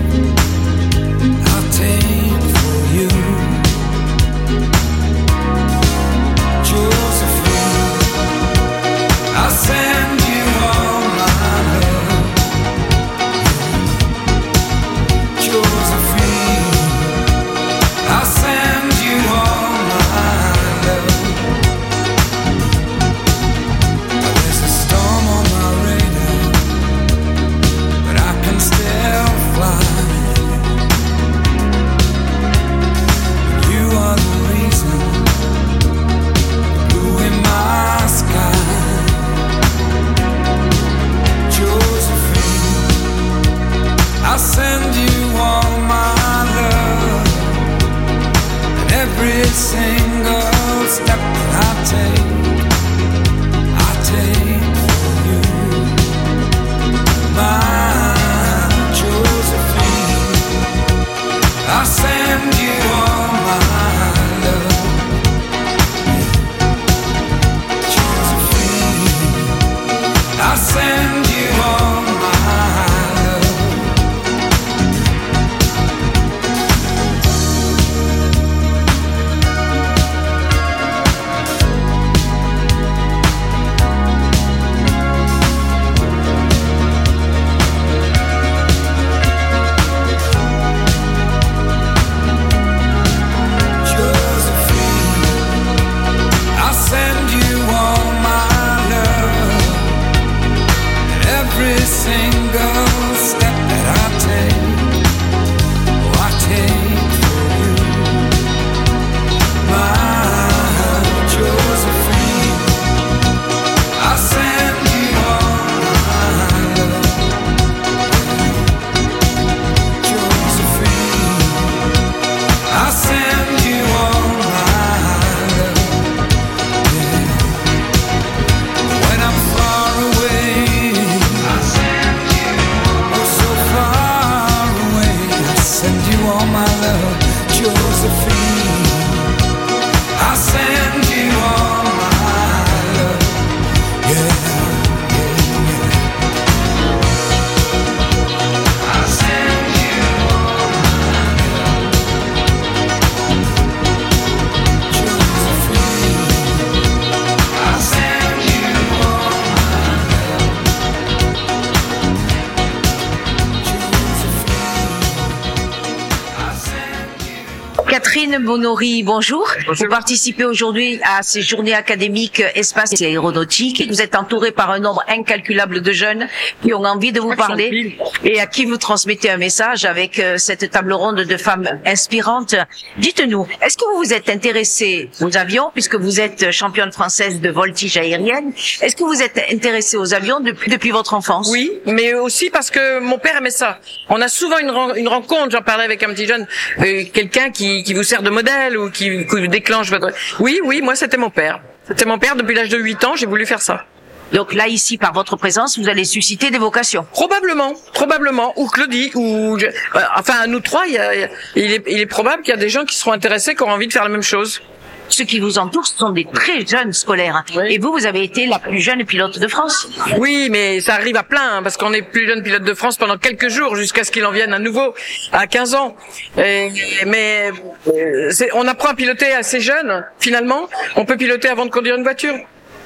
Catherine 168.35 168.47
Bonory, 168.49 169.05
bonjour. 169.05 169.49
Vous 169.69 169.87
participez 169.89 170.45
aujourd'hui 170.45 170.99
à 171.05 171.23
ces 171.23 171.41
journées 171.41 171.73
académiques 171.73 172.43
espace 172.57 173.01
et 173.01 173.07
aéronautique. 173.07 173.87
Vous 173.89 174.03
êtes 174.03 174.17
entouré 174.17 174.51
par 174.51 174.73
un 174.73 174.81
nombre 174.81 175.05
incalculable 175.07 175.81
de 175.83 175.93
jeunes 175.93 176.27
qui 176.61 176.75
ont 176.75 176.83
envie 176.83 177.13
de 177.13 177.21
vous 177.21 177.37
parler 177.37 177.97
et 178.25 178.41
à 178.41 178.47
qui 178.49 178.65
vous 178.65 178.77
transmettez 178.77 179.31
un 179.31 179.37
message 179.37 179.85
avec 179.85 180.19
euh, 180.19 180.37
cette 180.37 180.69
table 180.73 180.95
ronde 180.95 181.21
de 181.21 181.37
femmes 181.37 181.79
inspirantes. 181.87 182.57
Dites-nous, 182.99 183.47
est-ce 183.63 183.77
que 183.77 183.85
vous 183.93 183.99
vous 184.03 184.13
êtes 184.13 184.29
intéressé 184.29 185.11
aux 185.21 185.37
avions 185.37 185.71
puisque 185.73 185.95
vous 185.95 186.19
êtes 186.21 186.51
championne 186.51 186.91
française 186.91 187.41
de 187.41 187.51
voltige 187.51 187.97
aérienne? 187.97 188.53
Est-ce 188.81 188.97
que 188.97 189.05
vous 189.05 189.23
êtes 189.23 189.41
intéressé 189.53 189.97
aux 189.97 190.13
avions 190.13 190.41
depuis, 190.41 190.73
depuis 190.73 190.91
votre 190.91 191.15
enfance? 191.15 191.49
Oui, 191.53 191.71
mais 191.87 192.15
aussi 192.15 192.51
parce 192.51 192.73
que 192.73 192.99
mon 192.99 193.19
père 193.19 193.37
aimait 193.37 193.51
ça. 193.51 193.79
On 194.09 194.21
a 194.21 194.27
souvent 194.27 194.59
une, 194.59 194.73
ren- 194.73 194.95
une 194.97 195.09
rencontre, 195.09 195.51
j'en 195.53 195.63
parlais 195.63 195.85
avec 195.85 196.03
un 196.03 196.09
petit 196.13 196.27
jeune, 196.27 196.49
euh, 196.81 197.05
quelqu'un 197.13 197.51
qui, 197.51 197.85
qui 197.85 197.95
vous 197.95 198.03
sert 198.03 198.23
de 198.25 198.31
modèle 198.31 198.77
ou 198.77 198.91
qui, 198.91 199.27
qui 199.27 199.49
déclenche 199.49 199.91
votre... 199.91 200.09
Oui, 200.41 200.59
oui, 200.65 200.81
moi 200.83 200.95
c'était 200.97 201.17
mon 201.17 201.31
père. 201.31 201.61
C'était 201.87 202.07
mon 202.07 202.19
père 202.19 202.35
depuis 202.35 202.55
l'âge 202.55 202.71
de 202.71 202.79
8 202.79 203.05
ans, 203.05 203.15
j'ai 203.17 203.27
voulu 203.27 203.47
faire 203.47 203.61
ça. 203.63 203.85
Donc 204.33 204.53
là, 204.55 204.67
ici, 204.67 204.97
par 204.99 205.13
votre 205.13 205.37
présence, 205.37 205.79
vous 205.79 205.89
allez 205.89 206.05
susciter 206.05 206.51
des 206.51 206.59
vocations. 206.59 207.07
Probablement, 207.13 207.75
probablement, 207.93 208.53
ou 208.57 208.67
Claudie, 208.69 209.13
ou 209.15 209.59
je- 209.59 209.67
euh, 209.67 210.01
enfin 210.17 210.35
à 210.43 210.47
nous 210.49 210.61
trois, 210.61 210.87
y 210.89 210.97
a- 210.99 211.15
il 211.55 211.73
est, 211.73 211.85
il 211.87 212.01
est 212.01 212.07
probable 212.07 212.43
qu'il 212.43 212.51
y 212.51 212.57
a 212.57 212.61
des 212.61 212.71
gens 212.71 212.85
qui 212.85 212.97
seront 212.97 213.13
intéressés, 213.13 213.55
qui 213.55 213.63
auront 213.63 213.73
envie 213.73 213.87
de 213.87 213.93
faire 213.93 214.03
la 214.03 214.09
même 214.09 214.23
chose. 214.23 214.61
Ceux 215.09 215.25
qui 215.25 215.39
vous 215.39 215.59
entourent, 215.59 215.87
sont 215.87 216.11
des 216.11 216.25
très 216.25 216.67
jeunes 216.67 216.93
scolaires. 216.93 217.45
Oui. 217.57 217.75
Et 217.75 217.79
vous, 217.79 217.93
vous 217.93 218.07
avez 218.07 218.23
été 218.25 218.47
la 218.47 218.59
plus 218.59 218.81
jeune 218.81 219.05
pilote 219.05 219.39
de 219.39 219.47
France. 219.49 219.89
Oui, 220.19 220.49
mais 220.51 220.81
ça 220.81 220.95
arrive 220.95 221.17
à 221.17 221.23
plein, 221.23 221.57
hein, 221.59 221.63
parce 221.63 221.77
qu'on 221.77 221.93
est 221.93 222.03
plus 222.03 222.27
jeune 222.27 222.43
pilote 222.43 222.65
de 222.65 222.75
France 222.75 222.97
pendant 222.97 223.17
quelques 223.19 223.49
jours, 223.49 223.77
jusqu'à 223.77 224.03
ce 224.05 224.11
qu'il 224.11 224.25
en 224.27 224.33
vienne 224.33 224.53
à 224.53 224.59
nouveau, 224.59 224.95
à 225.33 225.47
15 225.47 225.75
ans. 225.75 225.97
Et- 226.39 226.71
mais 227.07 227.51
euh, 227.89 228.31
on 228.55 228.67
apprend 228.67 228.89
à 228.91 228.95
piloter 228.95 229.33
assez 229.33 229.61
jeune, 229.61 230.05
finalement. 230.19 230.69
On 230.97 231.05
peut 231.05 231.17
piloter 231.17 231.49
avant 231.49 231.67
de 231.67 231.71
conduire 231.71 231.95
une 231.97 232.03
voiture. 232.03 232.35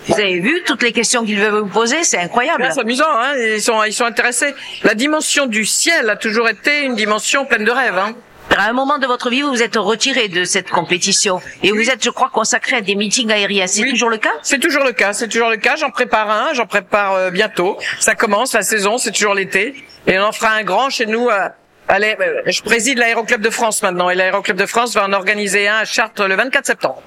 Vous 0.08 0.14
avez 0.14 0.40
vu 0.40 0.62
toutes 0.64 0.82
les 0.82 0.92
questions 0.92 1.22
qu'ils 1.25 1.38
veulent 1.38 1.60
vous 1.60 1.66
poser, 1.66 2.02
c'est 2.02 2.16
incroyable. 2.18 2.66
C'est 2.72 2.80
amusant, 2.80 3.04
hein 3.10 3.34
ils, 3.37 3.60
sont, 3.60 3.82
ils 3.84 3.92
sont 3.92 4.06
intéressés. 4.06 4.54
La 4.82 4.94
dimension 4.94 5.46
du 5.46 5.66
ciel 5.66 6.08
a 6.08 6.16
toujours 6.16 6.48
été 6.48 6.82
une 6.84 6.94
dimension 6.94 7.44
pleine 7.44 7.64
de 7.64 7.70
rêves. 7.70 7.98
Hein. 7.98 8.14
À 8.60 8.64
un 8.70 8.72
moment 8.72 8.98
de 8.98 9.06
votre 9.06 9.30
vie, 9.30 9.42
vous 9.42 9.50
vous 9.50 9.62
êtes 9.62 9.76
retiré 9.76 10.26
de 10.26 10.42
cette 10.42 10.68
compétition 10.68 11.40
et 11.62 11.70
vous 11.70 11.90
êtes, 11.90 12.02
je 12.04 12.10
crois, 12.10 12.28
consacré 12.28 12.74
à 12.74 12.80
des 12.80 12.96
meetings 12.96 13.30
aériens. 13.30 13.68
C'est 13.68 13.82
Oui. 13.84 13.90
toujours 13.90 14.10
le 14.10 14.16
cas? 14.16 14.32
C'est 14.42 14.58
toujours 14.58 14.82
le 14.82 14.90
cas, 14.90 15.12
c'est 15.12 15.28
toujours 15.28 15.48
le 15.48 15.58
cas. 15.58 15.76
J'en 15.76 15.90
prépare 15.90 16.28
un, 16.28 16.54
j'en 16.54 16.66
prépare 16.66 17.12
euh, 17.14 17.30
bientôt. 17.30 17.78
Ça 18.00 18.16
commence, 18.16 18.54
la 18.54 18.62
saison, 18.62 18.98
c'est 18.98 19.12
toujours 19.12 19.34
l'été. 19.34 19.76
Et 20.08 20.18
on 20.18 20.24
en 20.24 20.32
fera 20.32 20.50
un 20.54 20.64
grand 20.64 20.90
chez 20.90 21.06
nous. 21.06 21.28
l'aé- 21.88 22.16
euh, 22.20 22.42
je 22.46 22.60
préside 22.62 22.98
l'Aéroclub 22.98 23.40
de 23.40 23.50
France 23.50 23.80
maintenant. 23.84 24.10
Et 24.10 24.16
l'Aéroclub 24.16 24.56
de 24.56 24.66
France 24.66 24.92
va 24.92 25.04
en 25.06 25.12
organiser 25.12 25.68
un 25.68 25.76
à 25.76 25.84
Chartres 25.84 26.26
le 26.26 26.34
24 26.34 26.66
septembre. 26.66 27.00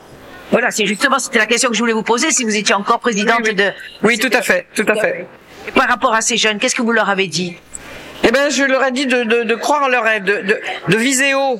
Voilà, 0.52 0.72
c'est 0.72 0.86
justement, 0.86 1.20
c'était 1.20 1.40
la 1.40 1.48
question 1.48 1.68
que 1.70 1.76
je 1.76 1.80
voulais 1.82 1.92
vous 1.92 2.02
poser, 2.04 2.32
si 2.32 2.46
vous 2.46 2.56
étiez 2.56 2.76
encore 2.76 3.00
présidente 3.00 3.40
Oui, 3.44 3.50
oui. 3.50 3.56
de... 3.56 3.72
Oui, 4.04 4.18
tout 4.20 4.30
à 4.32 4.42
fait, 4.42 4.68
tout 4.74 4.86
à 4.88 4.96
fait. 4.96 5.28
Et 5.68 5.72
Par 5.72 5.90
rapport 5.90 6.14
à 6.14 6.22
ces 6.22 6.38
jeunes, 6.38 6.60
qu'est-ce 6.60 6.76
que 6.76 6.82
vous 6.82 6.92
leur 6.94 7.10
avez 7.10 7.28
dit? 7.28 7.58
Eh 8.24 8.32
ben, 8.32 8.50
je 8.50 8.64
leur 8.64 8.84
ai 8.84 8.92
dit 8.92 9.06
de, 9.06 9.24
de, 9.24 9.44
de 9.44 9.56
croire 9.56 9.84
en 9.84 9.88
leur 9.88 10.04
rêve, 10.04 10.24
de, 10.24 10.42
de, 10.42 10.60
de 10.88 10.98
viser 10.98 11.34
haut. 11.34 11.60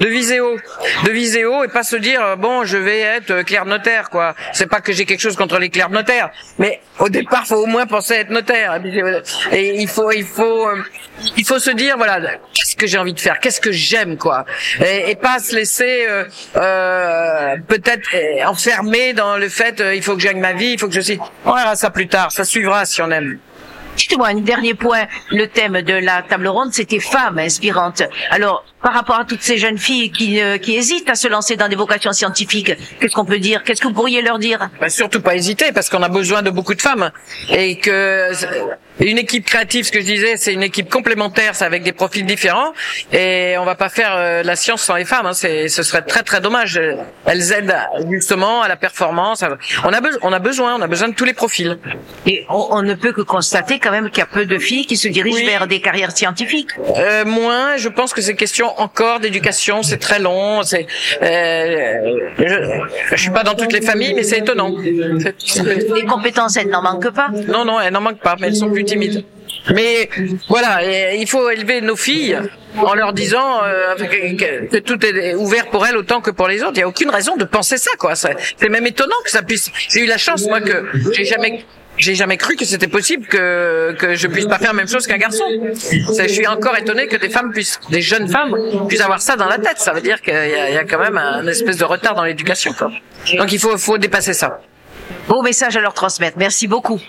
De 0.00 0.06
haut, 0.06 0.56
de 1.04 1.44
haut 1.44 1.64
et 1.64 1.68
pas 1.68 1.82
se 1.82 1.96
dire 1.96 2.22
euh, 2.22 2.36
bon 2.36 2.64
je 2.64 2.76
vais 2.76 3.00
être 3.00 3.32
euh, 3.32 3.42
clerc 3.42 3.64
notaire 3.64 4.10
quoi. 4.10 4.36
C'est 4.52 4.68
pas 4.68 4.80
que 4.80 4.92
j'ai 4.92 5.04
quelque 5.04 5.20
chose 5.20 5.34
contre 5.34 5.58
les 5.58 5.70
clercs 5.70 5.88
de 5.88 5.94
notaire, 5.94 6.30
mais 6.58 6.80
au 7.00 7.08
départ 7.08 7.48
faut 7.48 7.56
au 7.56 7.66
moins 7.66 7.84
penser 7.84 8.14
à 8.14 8.20
être 8.20 8.30
notaire. 8.30 8.80
Et, 8.80 9.02
euh, 9.02 9.20
il 9.52 9.88
faut 9.88 10.12
il 10.12 10.24
faut 10.24 10.68
il 11.36 11.44
faut 11.44 11.58
se 11.58 11.70
dire 11.70 11.96
voilà 11.96 12.20
qu'est-ce 12.54 12.76
que 12.76 12.86
j'ai 12.86 12.96
envie 12.96 13.12
de 13.12 13.18
faire, 13.18 13.40
qu'est-ce 13.40 13.60
que 13.60 13.72
j'aime 13.72 14.16
quoi, 14.16 14.44
et, 14.80 15.16
pas 15.16 15.40
se 15.40 15.56
laisser 15.56 16.06
euh, 16.56 17.56
peut-être 17.66 18.08
enfermer 18.46 19.14
dans 19.14 19.36
le 19.36 19.48
fait 19.48 19.82
il 19.96 20.02
faut 20.02 20.14
que 20.14 20.20
j'aille 20.22 20.36
ma 20.36 20.52
vie, 20.52 20.74
il 20.74 20.78
faut 20.78 20.86
que 20.86 20.94
je 20.94 21.00
suis. 21.00 21.18
On 21.44 21.52
verra 21.54 21.74
ça 21.74 21.90
plus 21.90 22.06
tard, 22.06 22.30
ça 22.30 22.44
suivra 22.44 22.84
si 22.84 23.02
on 23.02 23.10
aime. 23.10 23.40
Dites-moi, 23.98 24.28
un 24.28 24.34
dernier 24.36 24.74
point. 24.74 25.06
Le 25.30 25.46
thème 25.48 25.82
de 25.82 25.92
la 25.92 26.22
table 26.22 26.46
ronde, 26.46 26.72
c'était 26.72 27.00
femmes 27.00 27.40
inspirantes. 27.40 28.04
Alors, 28.30 28.64
par 28.82 28.92
rapport 28.92 29.18
à 29.18 29.24
toutes 29.24 29.42
ces 29.42 29.58
jeunes 29.58 29.78
filles 29.78 30.10
qui, 30.10 30.40
euh, 30.40 30.58
qui 30.58 30.76
hésitent 30.76 31.10
à 31.10 31.14
se 31.14 31.28
lancer 31.28 31.56
dans 31.56 31.68
des 31.68 31.76
vocations 31.76 32.12
scientifiques, 32.12 32.72
qu'est-ce 33.00 33.14
qu'on 33.14 33.24
peut 33.24 33.38
dire? 33.38 33.64
Qu'est-ce 33.64 33.80
que 33.80 33.88
vous 33.88 33.94
pourriez 33.94 34.22
leur 34.22 34.38
dire? 34.38 34.70
Bah, 34.80 34.88
surtout 34.88 35.20
pas 35.20 35.34
hésiter 35.34 35.72
parce 35.72 35.88
qu'on 35.88 36.02
a 36.02 36.08
besoin 36.08 36.42
de 36.42 36.50
beaucoup 36.50 36.74
de 36.74 36.82
femmes 36.82 37.10
et 37.50 37.76
que 37.78 37.90
euh, 37.90 38.32
une 39.00 39.18
équipe 39.18 39.44
créative, 39.44 39.84
ce 39.84 39.92
que 39.92 40.00
je 40.00 40.06
disais, 40.06 40.36
c'est 40.36 40.52
une 40.52 40.62
équipe 40.62 40.90
complémentaire, 40.90 41.54
c'est 41.54 41.64
avec 41.64 41.82
des 41.82 41.92
profils 41.92 42.24
différents 42.26 42.72
et 43.12 43.56
on 43.58 43.64
va 43.64 43.74
pas 43.74 43.88
faire 43.88 44.12
euh, 44.16 44.42
la 44.42 44.56
science 44.56 44.82
sans 44.82 44.96
les 44.96 45.04
femmes. 45.04 45.26
Hein, 45.26 45.32
c'est, 45.34 45.68
ce 45.68 45.82
serait 45.82 46.02
très 46.02 46.22
très 46.22 46.40
dommage. 46.40 46.80
Elles 47.26 47.52
aident 47.52 47.76
justement 48.10 48.62
à 48.62 48.68
la 48.68 48.76
performance. 48.76 49.44
On 49.84 49.92
a, 49.92 50.00
besoin, 50.00 50.18
on 50.22 50.32
a 50.32 50.38
besoin, 50.38 50.76
on 50.76 50.82
a 50.82 50.86
besoin 50.86 51.08
de 51.08 51.14
tous 51.14 51.24
les 51.24 51.32
profils. 51.34 51.78
Et 52.26 52.44
on, 52.48 52.68
on 52.70 52.82
ne 52.82 52.94
peut 52.94 53.12
que 53.12 53.22
constater 53.22 53.78
quand 53.78 53.90
même 53.90 54.10
qu'il 54.10 54.18
y 54.18 54.22
a 54.22 54.26
peu 54.26 54.46
de 54.46 54.58
filles 54.58 54.86
qui 54.86 54.96
se 54.96 55.08
dirigent 55.08 55.36
Oui. 55.36 55.46
vers 55.46 55.66
des 55.66 55.80
carrières 55.80 56.16
scientifiques. 56.16 56.70
Euh, 56.96 57.24
moins, 57.24 57.76
je 57.76 57.88
pense 57.88 58.12
que 58.12 58.20
c'est 58.20 58.34
question 58.34 58.67
encore 58.76 59.20
d'éducation, 59.20 59.82
c'est 59.82 59.98
très 59.98 60.18
long. 60.18 60.62
C'est, 60.62 60.86
euh, 61.22 62.18
je, 62.38 63.16
je 63.16 63.20
suis 63.20 63.30
pas 63.30 63.42
dans 63.42 63.54
toutes 63.54 63.72
les 63.72 63.80
familles, 63.82 64.14
mais 64.14 64.22
c'est 64.22 64.38
étonnant. 64.38 64.74
Les 64.78 66.04
compétences, 66.06 66.56
elles 66.56 66.68
n'en 66.68 66.82
manquent 66.82 67.10
pas. 67.10 67.28
Non, 67.48 67.64
non, 67.64 67.80
elles 67.80 67.92
n'en 67.92 68.00
manquent 68.00 68.20
pas, 68.22 68.36
mais 68.40 68.48
elles 68.48 68.56
sont 68.56 68.70
plus 68.70 68.84
timides. 68.84 69.24
Mais 69.74 70.08
voilà, 70.48 71.14
il 71.14 71.26
faut 71.28 71.48
élever 71.50 71.80
nos 71.80 71.96
filles 71.96 72.38
en 72.76 72.94
leur 72.94 73.12
disant 73.12 73.62
euh, 73.64 73.94
que, 73.96 74.66
que- 74.70 74.76
tout 74.78 75.04
est 75.04 75.34
ouvert 75.34 75.66
pour 75.66 75.86
elles 75.86 75.96
autant 75.96 76.20
que 76.20 76.30
pour 76.30 76.48
les 76.48 76.62
autres. 76.62 76.72
Il 76.74 76.78
n'y 76.78 76.82
a 76.82 76.88
aucune 76.88 77.10
raison 77.10 77.36
de 77.36 77.44
penser 77.44 77.76
ça, 77.78 77.90
quoi. 77.98 78.14
C'est 78.14 78.68
même 78.68 78.86
étonnant 78.86 79.16
que 79.24 79.30
ça 79.30 79.42
puisse. 79.42 79.70
J'ai 79.88 80.00
eu 80.00 80.06
la 80.06 80.18
chance, 80.18 80.46
moi, 80.46 80.60
que 80.60 80.84
j'ai 81.12 81.24
jamais. 81.24 81.64
J'ai 81.98 82.14
jamais 82.14 82.36
cru 82.36 82.54
que 82.56 82.64
c'était 82.64 82.86
possible 82.88 83.26
que 83.26 83.94
que 83.98 84.14
je 84.14 84.26
puisse 84.28 84.46
pas 84.46 84.58
faire 84.58 84.68
la 84.68 84.74
même 84.74 84.88
chose 84.88 85.06
qu'un 85.06 85.18
garçon. 85.18 85.44
Je 85.82 86.28
suis 86.28 86.46
encore 86.46 86.76
étonné 86.76 87.06
que 87.08 87.16
des 87.16 87.28
femmes 87.28 87.52
puissent, 87.52 87.80
des 87.90 88.00
jeunes 88.02 88.28
femmes 88.28 88.54
puissent 88.88 89.00
avoir 89.00 89.20
ça 89.20 89.36
dans 89.36 89.48
la 89.48 89.58
tête. 89.58 89.78
Ça 89.78 89.92
veut 89.92 90.00
dire 90.00 90.20
qu'il 90.22 90.32
y, 90.34 90.76
a- 90.76 90.84
quand 90.84 90.98
même 91.00 91.18
un 91.18 91.46
espèce 91.46 91.76
de 91.76 91.84
retard 91.84 92.14
dans 92.14 92.24
l'éducation. 92.24 92.72
Donc 93.36 93.52
il 93.52 93.58
faut 93.58 93.76
faut 93.76 93.98
dépasser 93.98 94.32
ça. 94.32 94.60
Beau 95.28 95.42
message 95.42 95.76
à 95.76 95.80
leur 95.80 95.94
transmettre. 95.94 96.36
Merci 96.38 96.66
beaucoup. 96.68 97.00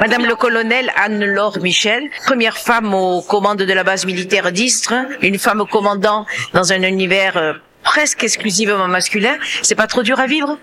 Madame 0.00 0.24
le 0.24 0.34
colonel 0.36 0.90
Anne-Laure 0.96 1.58
Michel, 1.60 2.08
première 2.24 2.56
femme 2.56 2.94
aux 2.94 3.22
commandes 3.22 3.58
de 3.62 3.72
la 3.72 3.82
base 3.84 4.06
militaire 4.06 4.52
d'Istres, 4.52 4.94
une 5.20 5.38
femme 5.38 5.64
commandant 5.70 6.26
dans 6.54 6.72
un 6.72 6.82
univers 6.82 7.36
euh, 7.36 7.52
presque 7.82 8.24
exclusivement 8.24 8.88
masculin. 8.88 9.36
C'est 9.62 9.74
pas 9.74 9.86
trop 9.86 10.02
dur 10.02 10.20
à 10.20 10.26
vivre? 10.26 10.58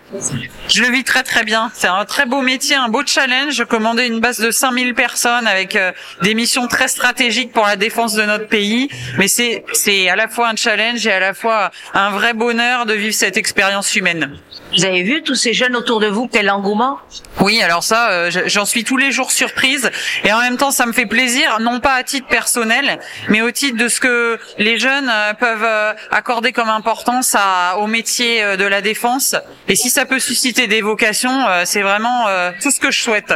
Je 0.70 0.82
le 0.82 0.90
vis 0.90 1.04
très 1.04 1.24
très 1.24 1.44
bien. 1.44 1.72
C'est 1.74 1.88
un 1.88 2.06
très 2.06 2.26
beau 2.26 2.42
métier, 2.42 2.76
un 2.76 2.90
beau 2.90 3.04
challenge. 3.06 3.54
Je 3.54 3.64
commandais 3.64 4.08
une 4.08 4.20
base 4.20 4.40
de 4.40 4.52
5000 4.52 4.94
personnes 4.94 5.48
avec 5.48 5.76
euh, 5.76 5.92
des 6.22 6.34
missions 6.34 6.68
très 6.68 6.88
stratégiques 6.88 7.52
pour 7.52 7.66
la 7.66 7.76
défense 7.76 8.14
de 8.14 8.24
notre 8.24 8.48
pays. 8.48 8.90
Mais 9.18 9.28
c'est 9.28 9.66
c'est 9.74 10.10
à 10.10 10.16
la 10.16 10.28
fois 10.28 10.50
un 10.50 10.56
challenge 10.56 11.06
et 11.06 11.12
à 11.12 11.20
la 11.20 11.34
fois 11.34 11.72
un 11.94 12.12
vrai 12.12 12.34
bonheur 12.34 12.86
de 12.86 12.94
vivre 12.94 13.14
cette 13.14 13.38
expérience 13.38 13.96
humaine. 13.96 14.38
Vous 14.76 14.84
avez 14.86 15.02
vu 15.04 15.24
tous 15.24 15.36
ces 15.36 15.54
jeunes 15.54 15.76
autour 15.76 16.00
de 16.00 16.08
vous, 16.08 16.28
quel 16.28 16.50
engouement 16.50 17.00
Oui, 17.40 17.62
alors 17.62 17.84
ça, 17.84 18.10
euh, 18.12 18.30
je- 18.30 18.48
j'en 18.48 18.66
suis 18.66 18.84
tous 18.84 18.98
les 18.98 19.12
jours 19.12 19.32
surprise 19.32 19.90
et 20.26 20.34
en 20.34 20.40
même 20.40 20.58
temps, 20.58 20.72
ça 20.72 20.86
me 20.86 20.92
fait 20.92 21.06
plaisir, 21.06 21.60
non 21.62 21.80
pas 21.80 21.94
à 21.94 22.04
titre 22.04 22.28
personnel, 22.28 23.00
mais 23.30 23.42
au 23.42 23.50
titre 23.52 23.78
de 23.78 23.88
ce 23.88 24.00
que 24.02 24.38
les 24.58 24.78
jeunes 24.78 25.10
euh, 25.10 25.34
peuvent 25.34 25.64
euh, 25.64 25.94
accorder 26.12 26.52
comme 26.52 26.70
importance 26.70 27.34
à, 27.38 27.78
au 27.80 27.88
métier 27.88 28.58
de 28.58 28.65
la 28.65 28.82
défense. 28.82 29.36
Et 29.70 29.76
si 29.76 29.89
ça 29.89 30.06
peut 30.06 30.20
susciter 30.20 30.68
des 30.68 30.82
vocations, 30.82 31.46
c'est 31.63 31.82
vraiment 31.82 32.28
euh, 32.28 32.52
tout 32.62 32.70
ce 32.72 32.80
que 32.80 32.91
je 32.91 33.02
souhaite. 33.02 33.34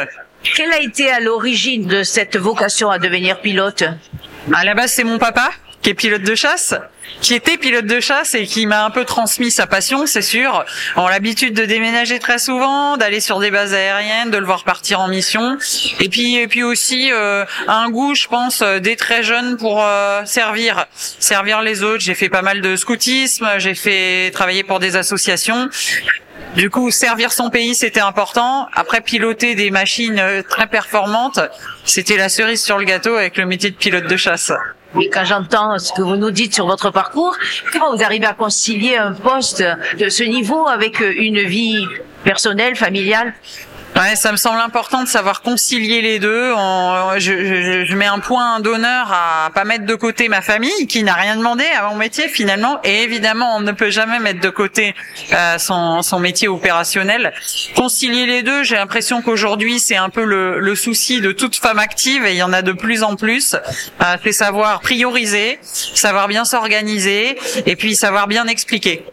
Quelle 0.55 0.71
a 0.73 0.79
été 0.81 1.09
à 1.11 1.19
l'origine 1.19 1.87
de 1.87 2.03
cette 2.03 2.35
vocation 2.35 2.89
à 2.91 2.99
devenir 2.99 3.39
pilote? 3.41 3.83
À 4.53 4.65
la 4.65 4.73
base, 4.73 4.91
c'est 4.91 5.03
mon 5.03 5.17
papa 5.19 5.51
qui 5.81 5.89
est 5.89 5.93
pilote 5.93 6.21
de 6.21 6.35
chasse, 6.35 6.75
qui 7.21 7.33
était 7.33 7.57
pilote 7.57 7.85
de 7.85 7.99
chasse 7.99 8.35
et 8.35 8.45
qui 8.45 8.65
m'a 8.65 8.85
un 8.85 8.89
peu 8.89 9.05
transmis 9.05 9.51
sa 9.51 9.67
passion, 9.67 10.05
c'est 10.05 10.21
sûr. 10.21 10.63
On 10.95 11.05
a 11.05 11.11
l'habitude 11.11 11.53
de 11.53 11.65
déménager 11.65 12.19
très 12.19 12.39
souvent, 12.39 12.97
d'aller 12.97 13.19
sur 13.19 13.39
des 13.39 13.51
bases 13.51 13.73
aériennes, 13.73 14.31
de 14.31 14.37
le 14.37 14.45
voir 14.45 14.63
partir 14.63 14.99
en 14.99 15.07
mission, 15.07 15.57
et 15.99 16.09
puis 16.09 16.35
et 16.35 16.47
puis 16.47 16.63
aussi 16.63 17.11
euh, 17.11 17.45
un 17.67 17.89
goût, 17.89 18.15
je 18.15 18.27
pense, 18.27 18.61
euh, 18.61 18.79
dès 18.79 18.95
très 18.95 19.23
jeune 19.23 19.57
pour 19.57 19.83
euh, 19.83 20.23
servir, 20.25 20.85
servir 20.95 21.61
les 21.61 21.83
autres. 21.83 22.01
J'ai 22.01 22.15
fait 22.15 22.29
pas 22.29 22.41
mal 22.41 22.61
de 22.61 22.75
scoutisme, 22.75 23.47
j'ai 23.57 23.75
fait 23.75 24.31
travailler 24.31 24.63
pour 24.63 24.79
des 24.79 24.95
associations. 24.95 25.69
Du 26.55 26.69
coup, 26.69 26.91
servir 26.91 27.31
son 27.31 27.49
pays, 27.49 27.75
c'était 27.75 28.01
important. 28.01 28.67
Après, 28.73 28.99
piloter 28.99 29.55
des 29.55 29.71
machines 29.71 30.19
euh, 30.19 30.41
très 30.43 30.67
performantes, 30.67 31.39
c'était 31.85 32.17
la 32.17 32.27
cerise 32.27 32.61
sur 32.61 32.77
le 32.77 32.83
gâteau 32.83 33.15
avec 33.15 33.37
le 33.37 33.45
métier 33.45 33.71
de 33.71 33.75
pilote 33.75 34.07
de 34.07 34.17
chasse. 34.17 34.51
Et 34.99 35.09
quand 35.09 35.23
j'entends 35.23 35.79
ce 35.79 35.93
que 35.93 36.01
vous 36.01 36.17
nous 36.17 36.31
dites 36.31 36.53
sur 36.53 36.67
votre 36.67 36.91
parcours, 36.91 37.35
comment 37.71 37.95
vous 37.95 38.03
arrivez 38.03 38.25
à 38.25 38.33
concilier 38.33 38.97
un 38.97 39.13
poste 39.13 39.63
de 39.97 40.09
ce 40.09 40.23
niveau 40.23 40.67
avec 40.67 40.99
une 40.99 41.39
vie 41.39 41.85
personnelle, 42.23 42.75
familiale 42.75 43.33
Ouais, 44.01 44.15
ça 44.15 44.31
me 44.31 44.37
semble 44.37 44.59
important 44.59 45.03
de 45.03 45.07
savoir 45.07 45.41
concilier 45.43 46.01
les 46.01 46.17
deux. 46.17 46.53
On- 46.55 47.11
je, 47.17 47.19
je- 47.45 47.85
je 47.85 47.95
mets 47.95 48.07
un 48.07 48.17
point 48.17 48.59
d'honneur 48.59 49.11
à 49.11 49.51
pas 49.53 49.63
mettre 49.63 49.85
de 49.85 49.93
côté 49.93 50.27
ma 50.27 50.41
famille, 50.41 50.87
qui 50.87 51.03
n'a 51.03 51.13
rien 51.13 51.35
demandé 51.35 51.65
à 51.77 51.87
mon 51.89 51.95
métier 51.95 52.27
finalement. 52.27 52.79
Et 52.83 53.03
évidemment, 53.03 53.55
on 53.57 53.59
ne 53.59 53.71
peut 53.73 53.91
jamais 53.91 54.17
mettre 54.19 54.39
de 54.39 54.49
côté 54.49 54.95
euh, 55.33 55.59
son, 55.59 56.01
son 56.01 56.19
métier 56.19 56.47
opérationnel. 56.47 57.31
Concilier 57.75 58.25
les 58.25 58.41
deux, 58.41 58.63
j'ai 58.63 58.75
l'impression 58.75 59.21
qu'aujourd'hui, 59.21 59.79
c'est 59.79 59.97
un 59.97 60.09
peu 60.09 60.23
le, 60.23 60.59
le 60.59 60.75
souci 60.75 61.21
de 61.21 61.31
toute 61.31 61.55
femme 61.57 61.77
active, 61.77 62.25
et 62.25 62.31
il 62.31 62.37
y 62.37 62.43
en 62.43 62.53
a 62.53 62.63
de 62.63 62.71
plus 62.71 63.03
en 63.03 63.15
plus. 63.15 63.53
Euh, 64.01 64.17
c'est 64.23 64.31
savoir 64.31 64.81
prioriser, 64.81 65.59
savoir 65.61 66.27
bien 66.27 66.43
s'organiser, 66.45 67.37
et 67.67 67.75
puis 67.75 67.95
savoir 67.95 68.27
bien 68.27 68.47
expliquer. 68.47 69.05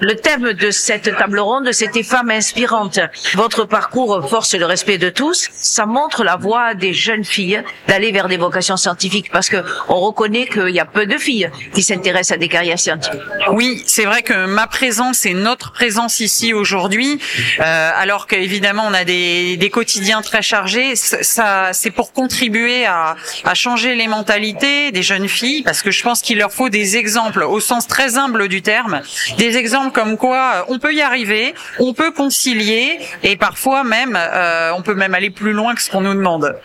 Le 0.00 0.14
thème 0.14 0.52
de 0.52 0.70
cette 0.70 1.16
table 1.16 1.38
ronde, 1.38 1.72
c'était 1.72 2.02
femmes 2.02 2.30
inspirantes. 2.30 3.00
Votre 3.34 3.64
parcours 3.64 4.28
force 4.28 4.54
le 4.54 4.64
respect 4.64 4.98
de 4.98 5.10
tous. 5.10 5.48
Ça 5.52 5.86
montre 5.86 6.24
la 6.24 6.36
voie 6.36 6.74
des 6.74 6.94
jeunes 6.94 7.24
filles 7.24 7.62
d'aller 7.86 8.10
vers 8.12 8.28
des 8.28 8.36
vocations 8.36 8.76
scientifiques 8.76 9.30
parce 9.30 9.48
que 9.48 9.58
on 9.88 10.00
reconnaît 10.00 10.46
qu'il 10.46 10.70
y 10.70 10.80
a 10.80 10.84
peu 10.84 11.06
de 11.06 11.18
filles 11.18 11.50
qui 11.74 11.82
s'intéressent 11.82 12.36
à 12.36 12.38
des 12.38 12.48
carrières 12.48 12.78
scientifiques. 12.78 13.20
Oui, 13.52 13.82
c'est 13.86 14.04
vrai 14.04 14.22
que 14.22 14.46
ma 14.46 14.66
présence 14.66 15.26
et 15.26 15.34
notre 15.34 15.72
présence 15.72 16.20
ici 16.20 16.54
aujourd'hui, 16.54 17.20
euh, 17.60 17.90
alors 17.94 18.26
qu'évidemment 18.26 18.84
on 18.86 18.94
a 18.94 19.04
des, 19.04 19.56
des 19.56 19.70
quotidiens 19.70 20.22
très 20.22 20.42
chargés, 20.42 20.96
ça, 20.96 21.70
c'est 21.72 21.90
pour 21.90 22.12
contribuer 22.12 22.86
à, 22.86 23.16
à 23.44 23.54
changer 23.54 23.94
les 23.94 24.08
mentalités 24.08 24.92
des 24.92 25.02
jeunes 25.02 25.28
filles, 25.28 25.62
parce 25.62 25.82
que 25.82 25.90
je 25.90 26.02
pense 26.02 26.22
qu'il 26.22 26.38
leur 26.38 26.52
faut 26.52 26.68
des 26.68 26.96
exemples 26.96 27.42
au 27.42 27.60
sens 27.60 27.86
très 27.86 28.16
humble 28.16 28.48
du 28.48 28.62
terme, 28.62 29.02
des 29.36 29.57
exemples 29.58 29.92
comme 29.92 30.16
quoi 30.16 30.52
euh, 30.54 30.62
on 30.68 30.78
peut 30.78 30.94
y 30.94 31.02
arriver, 31.02 31.54
on 31.78 31.92
peut 31.92 32.12
concilier 32.12 32.98
et 33.22 33.36
parfois 33.36 33.84
même 33.84 34.16
euh, 34.16 34.72
on 34.74 34.82
peut 34.82 34.94
même 34.94 35.14
aller 35.14 35.30
plus 35.30 35.52
loin 35.52 35.74
que 35.74 35.82
ce 35.82 35.90
qu'on 35.90 36.00
nous 36.00 36.14
demande. 36.14 36.56